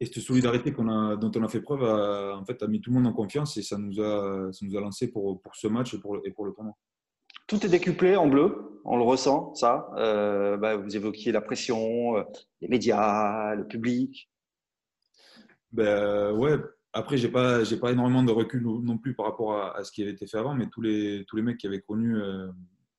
et 0.00 0.06
cette 0.06 0.22
solidarité 0.22 0.70
a, 0.70 1.16
dont 1.16 1.30
on 1.36 1.44
a 1.44 1.48
fait 1.48 1.60
preuve 1.60 1.84
a, 1.84 2.36
en 2.36 2.44
fait, 2.44 2.62
a 2.62 2.66
mis 2.66 2.80
tout 2.80 2.90
le 2.90 2.96
monde 2.96 3.06
en 3.06 3.12
confiance 3.12 3.56
et 3.58 3.62
ça 3.62 3.76
nous 3.76 4.00
a, 4.00 4.50
ça 4.50 4.64
nous 4.64 4.76
a 4.76 4.80
lancé 4.80 5.08
pour, 5.08 5.40
pour 5.42 5.54
ce 5.54 5.66
match 5.66 5.92
et 5.92 5.98
pour, 5.98 6.18
et 6.24 6.30
pour 6.30 6.46
le 6.46 6.52
tournoi. 6.52 6.74
Tout 7.46 7.64
est 7.66 7.68
décuplé 7.68 8.16
en 8.16 8.26
bleu, 8.26 8.80
on 8.84 8.96
le 8.96 9.02
ressent, 9.02 9.54
ça. 9.54 9.90
Euh, 9.96 10.56
bah, 10.56 10.76
vous 10.76 10.96
évoquiez 10.96 11.32
la 11.32 11.42
pression, 11.42 12.16
euh, 12.16 12.22
les 12.62 12.68
médias, 12.68 13.54
le 13.54 13.66
public. 13.66 14.30
Ben, 15.70 16.32
ouais, 16.32 16.56
après, 16.94 17.18
je 17.18 17.26
n'ai 17.26 17.32
pas, 17.32 17.60
pas 17.80 17.92
énormément 17.92 18.22
de 18.22 18.32
recul 18.32 18.62
non 18.62 18.96
plus 18.96 19.14
par 19.14 19.26
rapport 19.26 19.60
à, 19.76 19.84
ce 19.84 19.92
qui 19.92 20.02
avait 20.02 20.12
été 20.12 20.26
fait 20.26 20.38
avant, 20.38 20.54
mais 20.54 20.68
tous 20.68 20.80
les, 20.80 21.24
tous 21.28 21.36
les 21.36 21.42
mecs 21.42 21.58
qui 21.58 21.66
avaient 21.66 21.82
connu 21.82 22.16
euh, 22.16 22.48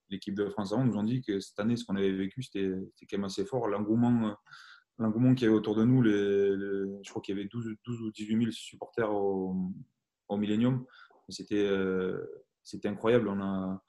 l'équipe 0.09 0.35
de 0.35 0.47
France 0.49 0.71
avant 0.71 0.85
nous 0.85 0.97
ont 0.97 1.03
dit 1.03 1.21
que 1.21 1.39
cette 1.39 1.59
année, 1.59 1.77
ce 1.77 1.83
qu'on 1.83 1.95
avait 1.95 2.11
vécu, 2.11 2.43
c'était 2.43 2.69
quand 3.09 3.17
même 3.17 3.23
assez 3.23 3.45
fort. 3.45 3.67
L'engouement 3.67 4.35
l'engouement 4.97 5.33
qu'il 5.33 5.45
y 5.45 5.47
avait 5.47 5.57
autour 5.57 5.75
de 5.75 5.83
nous. 5.83 6.03
Je 6.03 7.09
crois 7.09 7.21
qu'il 7.21 7.35
y 7.35 7.39
avait 7.39 7.47
12, 7.47 7.75
12, 7.85 8.01
ou 8.01 8.11
18 8.11 8.37
000 8.37 8.51
supporters 8.51 9.11
au, 9.13 9.55
Millennium. 10.31 10.85
C'était 11.27 11.65
euh, 11.65 12.25
c'était 12.63 12.87
incroyable. 12.87 13.27
On 13.27 13.41
a, 13.41 13.83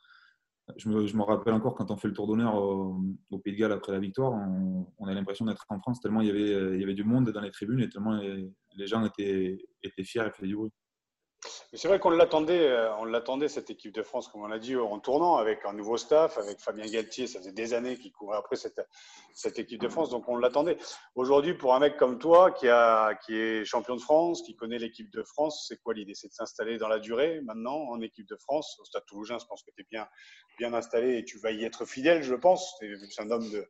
je 0.76 0.88
me, 0.88 1.22
rappelle 1.22 1.54
encore 1.54 1.74
quand 1.74 1.90
on 1.90 1.96
fait 1.96 2.08
le 2.08 2.14
tour 2.14 2.26
d'honneur 2.26 2.56
au, 2.56 2.98
Pays 3.44 3.52
de 3.52 3.58
Galles 3.58 3.72
après 3.72 3.92
la 3.92 4.00
victoire, 4.00 4.32
on, 4.32 5.06
a 5.06 5.14
l'impression 5.14 5.44
d'être 5.44 5.64
en 5.68 5.78
France 5.78 6.00
tellement 6.00 6.20
il 6.20 6.28
y, 6.28 6.30
avait, 6.30 6.94
du 6.94 7.04
monde 7.04 7.30
dans 7.30 7.40
les 7.40 7.50
tribunes 7.50 7.80
et 7.80 7.88
tellement 7.88 8.16
les, 8.16 8.50
les 8.76 8.86
gens 8.86 9.04
étaient, 9.04 9.58
étaient 9.82 10.04
fiers 10.04 10.26
et 10.26 10.30
faisaient 10.30 10.48
du 10.48 10.56
bruit. 10.56 10.72
C'est 11.74 11.88
vrai 11.88 11.98
qu'on 11.98 12.10
l'attendait, 12.10 12.68
euh, 12.68 12.94
on 12.96 13.06
l'attendait 13.06 13.48
cette 13.48 13.70
équipe 13.70 13.94
de 13.94 14.02
France, 14.02 14.28
comme 14.28 14.42
on 14.42 14.46
l'a 14.46 14.58
dit, 14.58 14.76
en 14.76 14.98
tournant 14.98 15.36
avec 15.36 15.64
un 15.64 15.72
nouveau 15.72 15.96
staff, 15.96 16.36
avec 16.36 16.60
Fabien 16.60 16.84
Galtier. 16.84 17.26
Ça 17.26 17.38
faisait 17.38 17.52
des 17.52 17.72
années 17.72 17.96
qu'il 17.96 18.12
courait 18.12 18.36
après 18.36 18.56
cette, 18.56 18.78
cette 19.32 19.58
équipe 19.58 19.80
de 19.80 19.88
France, 19.88 20.10
donc 20.10 20.28
on 20.28 20.36
l'attendait. 20.36 20.76
Aujourd'hui, 21.14 21.54
pour 21.54 21.74
un 21.74 21.78
mec 21.78 21.96
comme 21.96 22.18
toi, 22.18 22.50
qui, 22.50 22.68
a, 22.68 23.14
qui 23.14 23.34
est 23.34 23.64
champion 23.64 23.96
de 23.96 24.02
France, 24.02 24.42
qui 24.42 24.54
connaît 24.54 24.78
l'équipe 24.78 25.10
de 25.10 25.22
France, 25.22 25.64
c'est 25.66 25.78
quoi 25.78 25.94
l'idée? 25.94 26.12
C'est 26.14 26.28
de 26.28 26.34
s'installer 26.34 26.76
dans 26.76 26.88
la 26.88 26.98
durée 26.98 27.40
maintenant 27.40 27.78
en 27.88 28.02
équipe 28.02 28.28
de 28.28 28.36
France? 28.36 28.78
Au 28.78 28.84
Stade 28.84 29.06
Toulousain, 29.06 29.38
je 29.38 29.46
pense 29.46 29.62
que 29.62 29.70
tu 29.74 29.80
es 29.80 29.86
bien, 29.90 30.06
bien 30.58 30.74
installé 30.74 31.16
et 31.16 31.24
tu 31.24 31.38
vas 31.38 31.52
y 31.52 31.64
être 31.64 31.86
fidèle, 31.86 32.22
je 32.22 32.34
pense. 32.34 32.76
Tu 32.80 32.92
es 32.92 33.22
un 33.22 33.30
homme 33.30 33.48
de, 33.48 33.66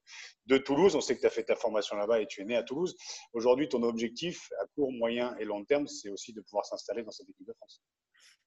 de 0.47 0.59
Toulouse. 0.59 0.97
On 0.97 1.01
sait 1.01 1.15
que 1.15 1.21
tu 1.21 1.27
as 1.27 1.31
fait 1.31 1.45
ta 1.45 1.55
formation 1.55 1.97
là-bas 1.97 2.21
et 2.21 2.27
tu 2.27 2.41
es 2.43 2.45
né 2.45 2.57
à 2.57 2.65
Toulouse. 2.65 2.97
Aujourd'hui, 3.33 3.69
ton 3.69 3.85
objectif 3.85 4.51
à 4.61 4.67
court, 4.75 4.91
moyen 4.91 5.37
et 5.37 5.45
long 5.45 5.65
terme, 5.65 5.87
c'est 5.87 6.11
aussi 6.11 6.33
de 6.33 6.41
pouvoir 6.41 6.67
s'installer 6.67 7.05
dans 7.05 7.13
cette 7.13 7.29
équipe 7.29 7.47
de 7.47 7.53
France. 7.53 7.81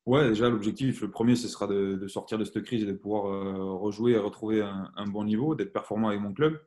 Ouais, 0.06 0.30
déjà, 0.30 0.50
l'objectif, 0.50 1.02
le 1.02 1.10
premier, 1.10 1.36
ce 1.36 1.48
sera 1.48 1.66
de, 1.66 2.08
sortir 2.08 2.38
de 2.38 2.46
cette 2.46 2.62
crise 2.62 2.84
et 2.84 2.86
de 2.86 2.94
pouvoir 2.94 3.26
euh, 3.26 3.74
rejouer 3.74 4.12
et 4.12 4.18
retrouver 4.18 4.62
un, 4.62 5.08
bon 5.08 5.24
niveau, 5.24 5.56
d'être 5.56 5.74
performant 5.74 6.10
avec 6.10 6.22
mon 6.22 6.32
club. 6.32 6.62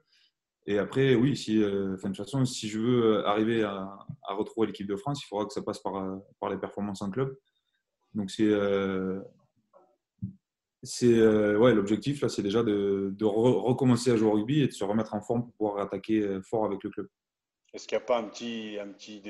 Et 0.67 0.79
après, 0.79 1.15
oui, 1.15 1.37
si, 1.37 1.63
euh, 1.63 1.97
de 1.97 2.03
toute 2.03 2.17
façon, 2.17 2.45
si 2.45 2.69
je 2.69 2.81
veux 2.81 3.27
arriver 3.27 3.63
à, 3.63 3.97
retrouver 4.29 4.67
l'équipe 4.67 4.89
de 4.89 4.97
France, 4.97 5.23
il 5.23 5.27
faudra 5.27 5.47
que 5.47 5.53
ça 5.53 5.63
passe 5.63 5.79
par, 5.79 6.19
par 6.41 6.51
les 6.51 6.59
performances 6.59 7.01
en 7.03 7.11
club. 7.11 7.37
Donc, 8.15 8.31
c'est. 8.31 8.45
Euh, 8.45 9.21
c'est 10.85 11.21
ouais, 11.57 11.75
l'objectif, 11.75 12.21
là, 12.23 12.29
c'est 12.29 12.43
déjà 12.43 12.63
de, 12.63 13.13
recommencer 13.25 14.13
à 14.13 14.17
jouer 14.17 14.29
au 14.29 14.33
rugby 14.33 14.63
et 14.63 14.69
de 14.69 14.73
se 14.73 14.85
remettre 14.85 15.15
en 15.15 15.21
forme 15.21 15.43
pour 15.43 15.53
pouvoir 15.55 15.79
attaquer 15.79 16.41
fort 16.43 16.65
avec 16.65 16.85
le 16.85 16.91
club. 16.91 17.09
Est-ce 17.75 17.87
qu'il 17.87 17.99
n'y 17.99 18.03
a 18.03 18.07
pas 18.07 18.19
un 18.19 18.25
petit, 18.25 18.79
un 18.81 18.89
petit 18.89 19.21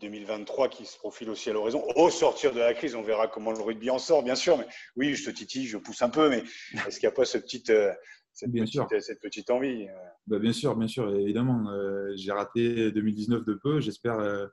2023 0.00 0.68
qui 0.68 0.86
se 0.86 0.96
profile 0.96 1.28
aussi 1.28 1.50
à 1.50 1.52
l'horizon 1.52 1.84
Au 1.96 2.08
sortir 2.08 2.54
de 2.54 2.58
la 2.58 2.72
crise, 2.72 2.94
on 2.94 3.02
verra 3.02 3.28
comment 3.28 3.52
le 3.52 3.60
rugby 3.60 3.90
en 3.90 3.98
sort, 3.98 4.22
bien 4.22 4.34
sûr. 4.34 4.56
Mais 4.56 4.66
oui, 4.96 5.14
je 5.14 5.30
te 5.30 5.30
titille, 5.30 5.66
je 5.66 5.76
pousse 5.76 6.00
un 6.00 6.08
peu, 6.08 6.30
mais 6.30 6.42
est-ce 6.86 6.98
qu'il 6.98 7.06
n'y 7.06 7.12
a 7.12 7.14
pas 7.14 7.26
ce 7.26 7.36
petit, 7.36 7.62
euh, 7.68 7.92
cette, 8.32 8.50
bien 8.50 8.64
petite, 8.64 8.88
sûr. 8.88 9.02
cette 9.02 9.20
petite 9.20 9.50
envie 9.50 9.88
euh? 9.88 10.08
bah, 10.26 10.38
Bien 10.38 10.54
sûr, 10.54 10.74
bien 10.74 10.88
sûr, 10.88 11.14
évidemment. 11.14 11.70
Euh, 11.70 12.12
j'ai 12.16 12.32
raté 12.32 12.92
2019 12.92 13.44
de 13.44 13.54
peu. 13.54 13.80
J'espère. 13.80 14.48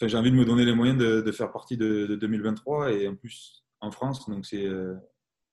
j'ai 0.00 0.16
envie 0.16 0.30
de 0.30 0.36
me 0.36 0.44
donner 0.44 0.64
les 0.64 0.74
moyens 0.74 0.98
de, 0.98 1.32
faire 1.32 1.50
partie 1.50 1.76
de, 1.76 2.14
2023 2.14 2.92
et 2.92 3.08
en 3.08 3.16
plus 3.16 3.64
en 3.80 3.90
France. 3.90 4.28
Donc, 4.28 4.46
c'est, 4.46 4.68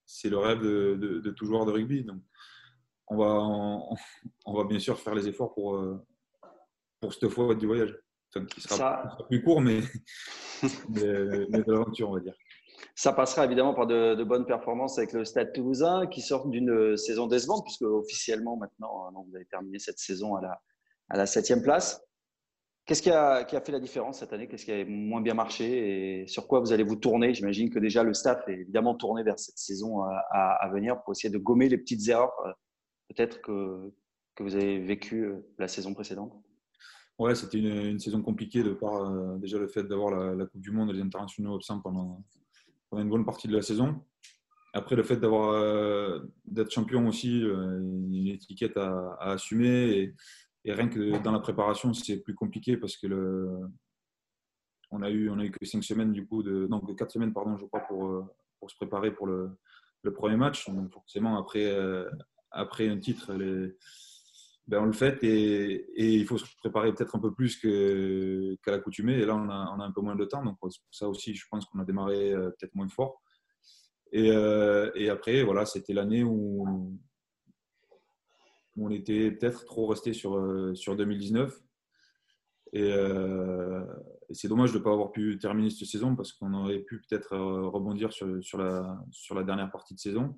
c'est 0.06 0.30
le 0.30 0.38
rêve 0.38 0.62
de, 0.62 1.22
de, 1.24 1.32
tout 1.32 1.48
joueur 1.48 1.66
de 1.66 1.72
rugby. 1.72 2.04
Donc, 2.04 2.22
on 3.08 3.18
va, 3.18 3.40
on 4.46 4.54
va 4.54 4.64
bien 4.66 4.80
sûr 4.80 5.00
faire 5.00 5.16
les 5.16 5.28
efforts 5.28 5.56
pour 5.56 5.76
pour 7.00 7.14
cette 7.14 7.30
fois 7.30 7.56
du 7.56 7.68
voyage. 7.68 7.96
qui 8.50 8.62
sera, 8.62 9.18
plus 9.30 9.44
court, 9.44 9.62
mais, 9.62 9.82
de 10.90 11.48
l'aventure, 11.52 12.10
on 12.10 12.16
va 12.16 12.20
dire. 12.20 12.36
Ça 12.96 13.14
passera 13.14 13.46
évidemment 13.46 13.74
par 13.74 13.88
de, 13.88 14.24
bonnes 14.24 14.46
performances 14.46 14.98
avec 14.98 15.14
le 15.14 15.24
Stade 15.24 15.54
Toulousain 15.54 16.08
qui 16.08 16.22
sort 16.22 16.48
d'une 16.48 16.98
saison 16.98 17.28
décevante, 17.28 17.64
puisque 17.64 17.84
officiellement 17.84 18.58
maintenant, 18.58 19.12
vous 19.28 19.36
avez 19.36 19.46
terminé 19.46 19.80
cette 19.80 20.00
saison 20.00 20.36
à 20.36 20.42
la, 20.42 20.62
à 21.10 21.18
la 21.18 21.26
septième 21.26 21.62
place. 21.62 22.02
Qu'est-ce 22.86 23.02
qui 23.02 23.12
a, 23.12 23.44
qui 23.44 23.58
a, 23.58 23.62
fait 23.62 23.74
la 23.74 23.82
différence 23.82 24.20
cette 24.20 24.32
année? 24.32 24.48
Qu'est-ce 24.48 24.64
qui 24.64 24.72
a 24.72 24.86
moins 24.86 25.20
bien 25.20 25.34
marché? 25.34 26.22
Et 26.22 26.28
sur 26.28 26.48
quoi 26.48 26.62
vous 26.62 26.72
allez 26.72 26.84
vous 26.84 26.96
tourner? 26.96 27.34
J'imagine 27.34 27.70
que 27.70 27.80
déjà 27.80 28.02
le 28.02 28.14
staff 28.14 28.48
est 28.48 28.54
évidemment 28.54 28.96
tourné 28.96 29.24
vers 29.24 29.38
cette 29.38 29.58
saison 29.58 30.04
à, 30.04 30.58
à, 30.62 30.70
venir 30.70 31.04
pour 31.04 31.12
essayer 31.12 31.30
de 31.30 31.38
gommer 31.38 31.68
les 31.68 31.78
petites 31.78 32.08
erreurs 32.08 32.32
euh, 32.46 32.52
peut-être 33.10 33.42
que, 33.42 33.94
que 34.36 34.44
vous 34.44 34.56
avez 34.56 34.80
vécues 34.80 35.26
euh, 35.26 35.46
la 35.58 35.68
saison 35.68 35.94
précédente. 35.94 36.34
Ouais, 37.20 37.34
c'était 37.34 37.58
une, 37.58 38.00
saison 38.00 38.22
compliquée 38.22 38.62
de 38.62 38.74
par 38.74 38.94
euh, 38.94 39.38
déjà 39.38 39.58
le 39.58 39.68
fait 39.68 39.84
d'avoir 39.84 40.36
la, 40.36 40.46
Coupe 40.46 40.62
du 40.62 40.70
Monde 40.70 40.92
et 40.92 40.94
les 40.94 41.02
internationaux 41.02 41.56
absents 41.56 41.80
pendant, 41.80 42.24
pendant, 42.90 43.02
une 43.02 43.10
bonne 43.10 43.26
partie 43.26 43.48
de 43.48 43.56
la 43.56 43.64
saison. 43.64 44.04
Après, 44.74 44.96
le 44.96 45.02
fait 45.02 45.18
d'avoir 45.18 45.50
euh, 45.50 46.20
d'être 46.46 46.72
champion 46.72 47.08
aussi, 47.08 47.44
euh, 47.44 47.80
une 47.80 48.28
étiquette 48.28 48.78
à, 48.78 49.16
assumer. 49.20 50.14
Et, 50.64 50.72
rien 50.72 50.90
que 50.90 51.18
dans 51.24 51.32
la 51.32 51.40
préparation, 51.40 51.94
c'est 51.94 52.18
plus 52.18 52.36
compliqué 52.36 52.76
parce 52.76 52.98
que 52.98 53.08
le, 53.08 53.50
on 54.92 55.02
a 55.02 55.10
eu 55.10 55.30
on 55.30 55.40
a 55.40 55.46
eu 55.46 55.50
que 55.50 55.66
cinq 55.66 55.82
semaines 55.82 56.12
du 56.12 56.28
coup 56.28 56.44
de 56.44 56.68
non 56.68 56.82
quatre 56.82 57.12
semaines 57.12 57.32
pardon, 57.32 57.58
je 57.58 57.66
crois 57.66 57.80
pour 57.88 58.28
pour 58.60 58.70
se 58.70 58.76
préparer 58.76 59.12
pour 59.12 59.28
le, 59.28 59.52
le 60.02 60.14
premier 60.14 60.36
match. 60.36 60.70
Donc 60.70 60.92
forcément 60.92 61.38
après 61.40 61.74
après 62.52 62.90
un 62.90 63.00
titre 63.00 63.34
les 63.34 63.78
ben, 64.68 64.82
on 64.82 64.86
le 64.86 64.92
fait 64.92 65.24
et, 65.24 65.86
il 65.98 66.26
faut 66.26 66.38
se 66.38 66.46
préparer 66.58 66.94
peut-être 66.94 67.16
un 67.16 67.20
peu 67.20 67.34
plus 67.34 67.58
qu'à 67.58 68.72
l'accoutumée. 68.72 69.14
Et 69.14 69.26
là, 69.26 69.36
on 69.36 69.50
a, 69.50 69.86
un 69.86 69.92
peu 69.92 70.02
moins 70.02 70.16
de 70.16 70.26
temps. 70.26 70.44
Donc, 70.44 70.58
ça 70.92 71.08
aussi, 71.08 71.34
je 71.36 71.46
pense 71.50 71.66
qu'on 71.66 71.80
a 71.80 71.86
démarré 71.86 72.34
euh, 72.34 72.50
peut-être 72.50 72.76
moins 72.76 72.90
fort. 72.90 73.22
Et, 74.12 74.30
euh, 74.32 74.92
et 74.96 75.10
après, 75.10 75.44
voilà, 75.44 75.66
c'était 75.66 75.94
l'année 75.94 76.24
où, 76.24 76.98
on 78.80 78.92
était 78.92 79.32
peut-être 79.32 79.66
trop 79.66 79.88
resté 79.88 80.14
sur, 80.14 80.38
euh, 80.38 80.76
sur 80.76 80.98
2019. 80.98 81.58
Et, 82.74 82.94
c'est 84.32 84.50
dommage 84.50 84.74
de 84.74 84.80
ne 84.80 84.84
pas 84.84 84.92
avoir 84.92 85.12
pu 85.12 85.38
terminer 85.40 85.70
cette 85.70 85.88
saison 85.88 86.14
parce 86.14 86.34
qu'on 86.34 86.54
aurait 86.54 86.80
pu 86.80 87.02
peut-être 87.02 87.38
rebondir 87.38 88.12
sur, 88.12 88.28
sur 88.44 88.60
la 88.60 89.44
dernière 89.46 89.72
partie 89.72 89.94
de 89.94 90.00
saison. 90.00 90.38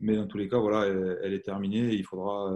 Mais 0.00 0.16
dans 0.16 0.26
tous 0.26 0.36
les 0.36 0.48
cas, 0.48 0.58
voilà, 0.58 0.86
elle, 0.86 1.18
elle 1.22 1.32
est 1.32 1.40
terminée. 1.40 1.94
Et 1.94 1.94
il 1.94 2.04
faudra 2.04 2.52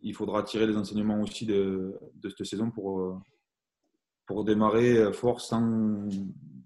il 0.00 0.14
faudra 0.14 0.42
tirer 0.42 0.66
les 0.66 0.76
enseignements 0.76 1.20
aussi 1.20 1.46
de, 1.46 1.98
cette 2.22 2.44
saison 2.44 2.70
pour, 2.70 3.00
euh, 3.00 4.44
démarrer 4.44 5.12
fort 5.12 5.40
sans, 5.40 6.08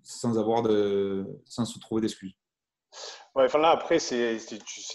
sans, 0.03 0.39
avoir 0.39 0.63
de, 0.63 1.27
sans 1.47 1.65
se 1.65 1.79
trouver 1.79 2.03
d'excuses. 2.03 2.35
Ouais, 3.35 3.45
enfin 3.45 3.59
là, 3.61 3.71
après, 3.71 3.99
c'est, 3.99 4.37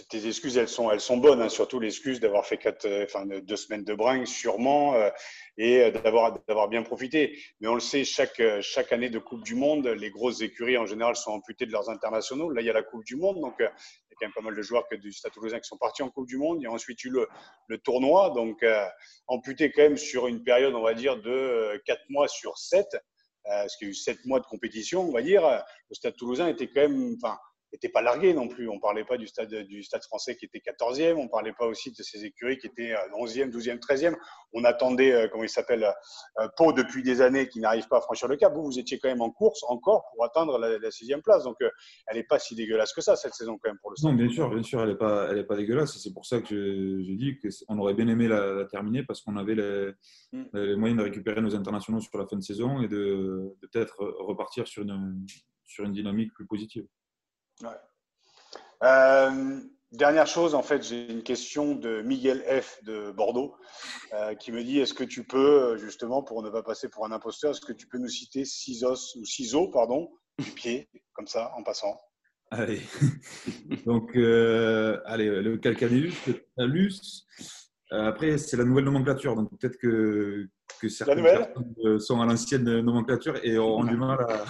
tes 0.10 0.28
excuses, 0.28 0.58
elles 0.58 0.68
sont, 0.68 0.92
elles 0.92 1.02
sont 1.02 1.18
bonnes, 1.18 1.42
hein, 1.42 1.50
surtout 1.50 1.80
l'excuse 1.80 2.20
d'avoir 2.20 2.46
fait 2.46 2.58
quatre, 2.58 2.86
euh, 2.86 3.04
enfin, 3.04 3.26
deux 3.26 3.56
semaines 3.56 3.84
de 3.84 3.96
bringue, 3.96 4.28
sûrement, 4.28 4.94
euh, 4.94 5.10
et 5.58 5.90
d'avoir, 5.90 6.38
d'avoir 6.48 6.68
bien 6.68 6.84
profité. 6.84 7.40
Mais 7.60 7.68
on 7.68 7.74
le 7.74 7.80
sait, 7.80 8.04
chaque, 8.04 8.40
chaque 8.62 8.94
année 8.94 9.10
de 9.10 9.18
Coupe 9.18 9.44
du 9.44 9.56
Monde, 9.56 9.88
les 9.88 10.12
grosses 10.12 10.42
écuries 10.42 10.78
en 10.78 10.86
général 10.86 11.16
sont 11.16 11.32
amputées 11.32 11.66
de 11.66 11.72
leurs 11.72 11.90
internationaux. 11.90 12.52
Là, 12.52 12.62
il 12.62 12.66
y 12.66 12.70
a 12.70 12.74
la 12.74 12.84
Coupe 12.84 13.04
du 13.06 13.16
Monde, 13.16 13.42
donc 13.42 13.60
quand 14.20 14.26
même 14.26 14.34
pas 14.34 14.42
mal 14.42 14.56
de 14.56 14.62
joueurs 14.62 14.88
que 14.88 14.96
du 14.96 15.12
Stade 15.12 15.32
Toulousain 15.32 15.60
qui 15.60 15.68
sont 15.68 15.78
partis 15.78 16.04
en 16.04 16.10
Coupe 16.10 16.28
du 16.28 16.38
Monde. 16.38 16.58
Il 16.60 16.64
y 16.64 16.68
a 16.68 16.72
ensuite 16.72 17.04
eu 17.04 17.10
le, 17.10 17.28
le 17.68 17.78
tournoi, 17.78 18.32
donc 18.32 18.64
euh, 18.64 18.86
amputé 19.28 19.72
quand 19.72 19.84
même 19.84 19.98
sur 19.98 20.28
une 20.28 20.44
période, 20.44 20.74
on 20.74 20.84
va 20.84 20.94
dire, 20.94 21.18
de 21.22 21.82
4 21.86 22.00
euh, 22.00 22.04
mois 22.10 22.28
sur 22.28 22.58
7, 22.58 22.86
euh, 22.94 23.00
parce 23.44 23.76
qu'il 23.78 23.88
y 23.88 23.90
a 23.90 23.92
eu 23.92 23.96
7 23.96 24.26
mois 24.26 24.40
de 24.40 24.46
compétition, 24.46 25.08
on 25.08 25.12
va 25.12 25.22
dire. 25.22 25.44
Le 25.90 25.96
Stade 25.96 26.16
Toulousain 26.16 26.48
était 26.48 26.68
quand 26.68 26.82
même, 26.82 27.16
enfin, 27.22 27.38
n'était 27.74 27.90
pas 27.90 28.02
largué 28.02 28.34
non 28.34 28.48
plus. 28.48 28.70
On 28.70 28.76
ne 28.76 28.80
parlait 28.80 29.04
pas 29.04 29.18
du 29.18 29.28
stade, 29.28 29.54
du 29.54 29.84
stade 29.84 30.04
français 30.04 30.36
qui 30.36 30.46
était 30.46 30.60
14e, 30.60 31.16
on 31.16 31.24
ne 31.24 31.30
parlait 31.30 31.54
pas 31.54 31.66
aussi 31.66 31.92
de 31.92 32.02
ces 32.02 32.26
écuries 32.26 32.58
qui 32.58 32.68
étaient 32.68 32.94
11e, 33.18 33.52
12e, 33.52 33.80
13e. 33.80 34.16
On 34.54 34.64
attendait, 34.64 35.12
euh, 35.12 35.28
comment 35.30 35.44
il 35.44 35.50
s'appelle, 35.50 35.84
euh, 36.40 36.48
Pau 36.56 36.72
depuis 36.74 37.04
des 37.04 37.22
années 37.22 37.48
qui 37.48 37.60
n'arrive 37.60 37.88
pas 37.88 37.98
à 37.98 38.02
franchir 38.02 38.28
le 38.28 38.38
cap. 38.38 38.54
Vous, 38.54 38.64
vous 38.64 38.80
étiez 38.80 39.00
quand 39.00 39.10
même 39.10 39.22
en 39.22 39.32
course 39.32 39.64
encore 39.68 40.06
pour 40.14 40.26
atteindre 40.26 40.58
la, 40.58 40.92
sixième 40.92 41.22
place. 41.22 41.44
Donc, 41.44 41.58
euh, 41.62 41.70
elle 42.08 42.18
n'est 42.18 42.24
pas 42.24 42.40
si 42.40 42.56
dégueulasse 42.56 42.94
que 42.94 43.02
ça, 43.02 43.16
cette 43.16 43.34
saison 43.34 43.58
quand 43.62 43.70
même 43.70 43.80
pour 43.80 43.92
le 43.92 43.98
stade. 43.98 44.12
Non, 44.12 44.18
bien 44.18 44.30
sûr, 44.30 44.50
bien 44.50 44.64
sûr, 44.64 44.82
elle 44.82 44.90
n'est 44.90 44.96
pas, 44.96 45.28
elle 45.30 45.40
est 45.40 45.44
pas 45.44 45.56
dégueulasse. 45.56 45.98
C'est 45.98 46.14
pour 46.14 46.26
ça 46.26 46.42
que 46.42 47.02
je, 47.02 47.14
dis 47.14 47.38
qu'on 47.40 47.78
aurait 47.80 47.94
bien 47.94 48.08
aimé 48.08 48.28
la, 48.28 48.66
terminer 48.66 49.04
parce 49.04 49.22
qu'on 49.22 49.38
avait 49.38 49.56
hmm. 49.56 50.46
les, 50.54 50.76
moyens 50.76 51.00
de 51.00 51.04
récupérer 51.04 51.42
nos 51.42 51.56
internationaux 51.56 52.00
sur 52.00 52.18
la 52.18 52.28
fin 52.28 52.38
de 52.38 52.44
saison 52.44 52.82
et 52.82 52.88
de, 52.88 53.56
de 53.62 53.68
peut-être 53.68 53.98
repartir 54.20 54.68
sur 54.68 54.84
une, 54.84 55.26
sur 55.66 55.84
une 55.84 55.92
dynamique 55.92 56.34
plus 56.34 56.46
positive. 56.46 56.86
Ouais. 57.64 57.70
Euh, 58.84 59.60
dernière 59.92 60.28
chose, 60.28 60.54
en 60.54 60.62
fait, 60.62 60.84
j'ai 60.84 61.12
une 61.12 61.24
question 61.24 61.76
de 61.76 62.02
Miguel 62.02 62.44
F 62.62 62.84
de 62.84 63.12
Bordeaux 63.12 63.56
euh, 64.14 64.36
qui 64.36 64.52
me 64.52 64.64
dit 64.64 64.80
est-ce 64.80 64.94
que 64.94 65.04
tu 65.04 65.24
peux, 65.24 65.78
justement, 65.78 66.24
pour 66.24 66.44
ne 66.44 66.50
pas 66.50 66.64
passer 66.64 66.90
pour 66.90 67.06
un 67.06 67.12
imposteur, 67.12 67.52
est-ce 67.52 67.62
que 67.62 67.74
tu 67.74 67.88
peux 67.88 67.98
nous 67.98 68.10
citer 68.10 68.46
six 68.46 68.84
os 68.84 69.16
ou 69.16 69.26
ciseaux, 69.26 69.70
pardon, 69.70 70.10
du 70.40 70.52
pied, 70.52 70.90
comme 71.14 71.28
ça, 71.28 71.52
en 71.56 71.64
passant? 71.64 72.00
Allez. 72.52 72.82
Donc, 73.86 74.16
euh, 74.16 75.02
allez, 75.06 75.30
le 75.42 75.58
calcanus, 75.58 76.16
le 76.28 76.46
talus. 76.56 77.26
après, 77.90 78.38
c'est 78.38 78.56
la 78.56 78.64
nouvelle 78.64 78.86
nomenclature, 78.86 79.36
donc 79.36 79.50
peut-être 79.58 79.78
que, 79.78 80.48
que 80.80 80.88
certaines 80.88 81.24
personnes 81.24 82.00
sont 82.00 82.22
à 82.22 82.26
l'ancienne 82.26 82.64
nomenclature 82.82 83.38
et 83.44 83.58
auront 83.58 83.84
du 83.84 83.98
mal 83.98 84.20
à. 84.30 84.46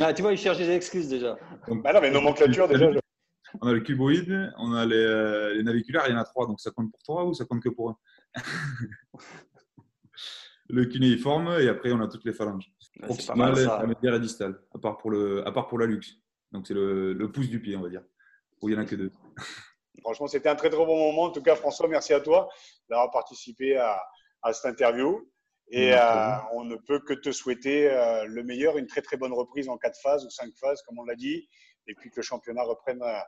Ah, 0.00 0.12
tu 0.12 0.22
vois, 0.22 0.32
il 0.32 0.38
cherche 0.38 0.58
des 0.58 0.70
excuses 0.70 1.08
déjà. 1.08 1.38
Donc, 1.68 1.82
bah 1.82 1.92
non, 1.92 2.00
mais 2.00 2.10
nomenclature 2.10 2.68
déjà. 2.68 2.90
On 3.60 3.68
a 3.68 3.72
le 3.72 3.80
cuboïde, 3.80 4.52
on 4.58 4.72
a 4.72 4.86
euh, 4.86 5.54
les, 5.54 5.62
naviculaires, 5.62 6.04
il 6.08 6.12
y 6.12 6.14
en 6.14 6.18
a 6.18 6.24
trois, 6.24 6.46
donc 6.46 6.60
ça 6.60 6.70
compte 6.70 6.90
pour 6.90 7.02
trois 7.02 7.24
ou 7.24 7.32
ça 7.32 7.44
compte 7.44 7.62
que 7.62 7.68
pour 7.68 7.90
un? 7.90 7.96
Le 10.68 10.84
cunéiforme 10.86 11.60
et 11.60 11.68
après 11.68 11.92
on 11.92 12.00
a 12.00 12.08
toutes 12.08 12.24
les 12.24 12.32
phalanges. 12.32 12.72
Proximal, 13.00 13.54
la 13.54 14.16
et 14.16 14.20
distale, 14.20 14.60
à 14.74 14.78
part 14.78 14.98
pour, 14.98 15.12
le, 15.12 15.46
à 15.46 15.52
part 15.52 15.68
pour 15.68 15.78
la 15.78 15.86
luxe. 15.86 16.14
Donc 16.50 16.66
c'est 16.66 16.74
le, 16.74 17.30
pouce 17.32 17.48
du 17.48 17.60
pied, 17.60 17.76
on 17.76 17.82
va 17.82 17.88
dire, 17.88 18.02
où 18.60 18.68
il 18.68 18.74
n'y 18.74 18.78
en 18.78 18.82
a 18.82 18.84
que 18.84 18.96
deux. 18.96 19.12
Franchement, 20.02 20.26
c'était 20.26 20.48
un 20.48 20.56
très 20.56 20.68
très 20.68 20.84
bon 20.84 20.96
moment. 20.96 21.22
En 21.24 21.30
tout 21.30 21.42
cas, 21.42 21.54
François, 21.54 21.86
merci 21.88 22.12
à 22.12 22.20
toi 22.20 22.48
d'avoir 22.88 23.10
participé 23.12 23.76
à, 23.76 24.02
cette 24.52 24.66
interview. 24.66 25.30
Et 25.68 25.92
euh, 25.92 26.36
on 26.52 26.64
ne 26.64 26.76
peut 26.76 27.00
que 27.00 27.12
te 27.12 27.32
souhaiter 27.32 27.90
euh, 27.90 28.24
le 28.26 28.42
meilleur, 28.44 28.78
une 28.78 28.86
très 28.86 29.02
très 29.02 29.16
bonne 29.16 29.32
reprise 29.32 29.68
en 29.68 29.76
quatre 29.76 30.00
phases 30.00 30.24
ou 30.24 30.30
cinq 30.30 30.52
phases, 30.60 30.80
comme 30.82 30.98
on 30.98 31.04
l'a 31.04 31.16
dit 31.16 31.48
et 31.88 31.94
puis 31.94 32.10
que 32.10 32.16
le 32.16 32.22
championnat 32.22 32.62
reprenne 32.62 33.02
euh, 33.02 33.18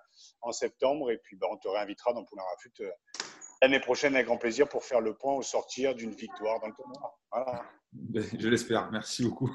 en 0.43 0.53
septembre. 0.53 1.11
Et 1.11 1.19
puis, 1.19 1.37
bah, 1.37 1.47
on 1.51 1.57
te 1.57 1.69
réinvitera 1.69 2.13
dans 2.13 2.25
Poulain 2.25 2.43
Rafut 2.51 2.73
euh, 2.81 2.91
l'année 3.63 3.81
prochaine 3.81 4.15
avec 4.15 4.27
grand 4.27 4.39
plaisir 4.39 4.69
pour 4.69 4.85
faire 4.85 5.01
le 5.01 5.15
point 5.15 5.35
au 5.35 5.43
sortir 5.43 5.95
d'une 5.95 6.13
victoire 6.13 6.61
dans 6.61 6.69
le 6.69 6.75
tournoi. 6.75 7.19
Ben, 7.93 8.25
je 8.39 8.49
l'espère. 8.49 8.91
Merci 8.91 9.25
beaucoup. 9.25 9.51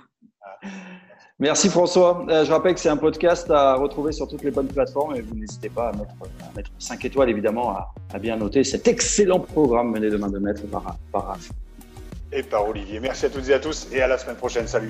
Merci 1.39 1.69
François. 1.69 2.26
Euh, 2.30 2.46
je 2.46 2.52
rappelle 2.52 2.76
que 2.76 2.80
c'est 2.80 2.89
un 2.89 2.98
podcast 2.98 3.50
à 3.50 3.76
retrouver 3.76 4.12
sur 4.12 4.28
toutes 4.28 4.43
les 4.43 4.52
bonnes 4.52 4.67
plateformes 4.67 5.15
et 5.15 5.22
vous 5.22 5.36
n'hésitez 5.36 5.69
pas 5.69 5.89
à 5.89 5.91
mettre, 5.93 6.13
à 6.50 6.56
mettre 6.56 6.72
5 6.80 7.04
étoiles 7.06 7.30
évidemment, 7.30 7.72
à, 7.72 8.19
bien 8.19 8.38
noter 8.38 8.63
cet 8.63 8.88
excellent 8.88 9.39
programme 9.39 9.91
mené 9.91 10.10
de 10.10 10.17
main 10.17 10.30
de 10.30 10.39
maître 10.39 10.65
par, 10.67 10.98
par 11.12 11.38
Et 12.36 12.43
par 12.43 12.67
Olivier. 12.67 13.00
Merci 13.00 13.28
à 13.28 13.30
toutes 13.30 13.48
et 13.50 13.54
à 13.54 13.60
tous 13.60 13.88
et 13.91 14.02
à 14.02 14.08
la 14.08 14.17
semaine 14.17 14.36
prochaine. 14.36 14.67
Salut. 14.67 14.89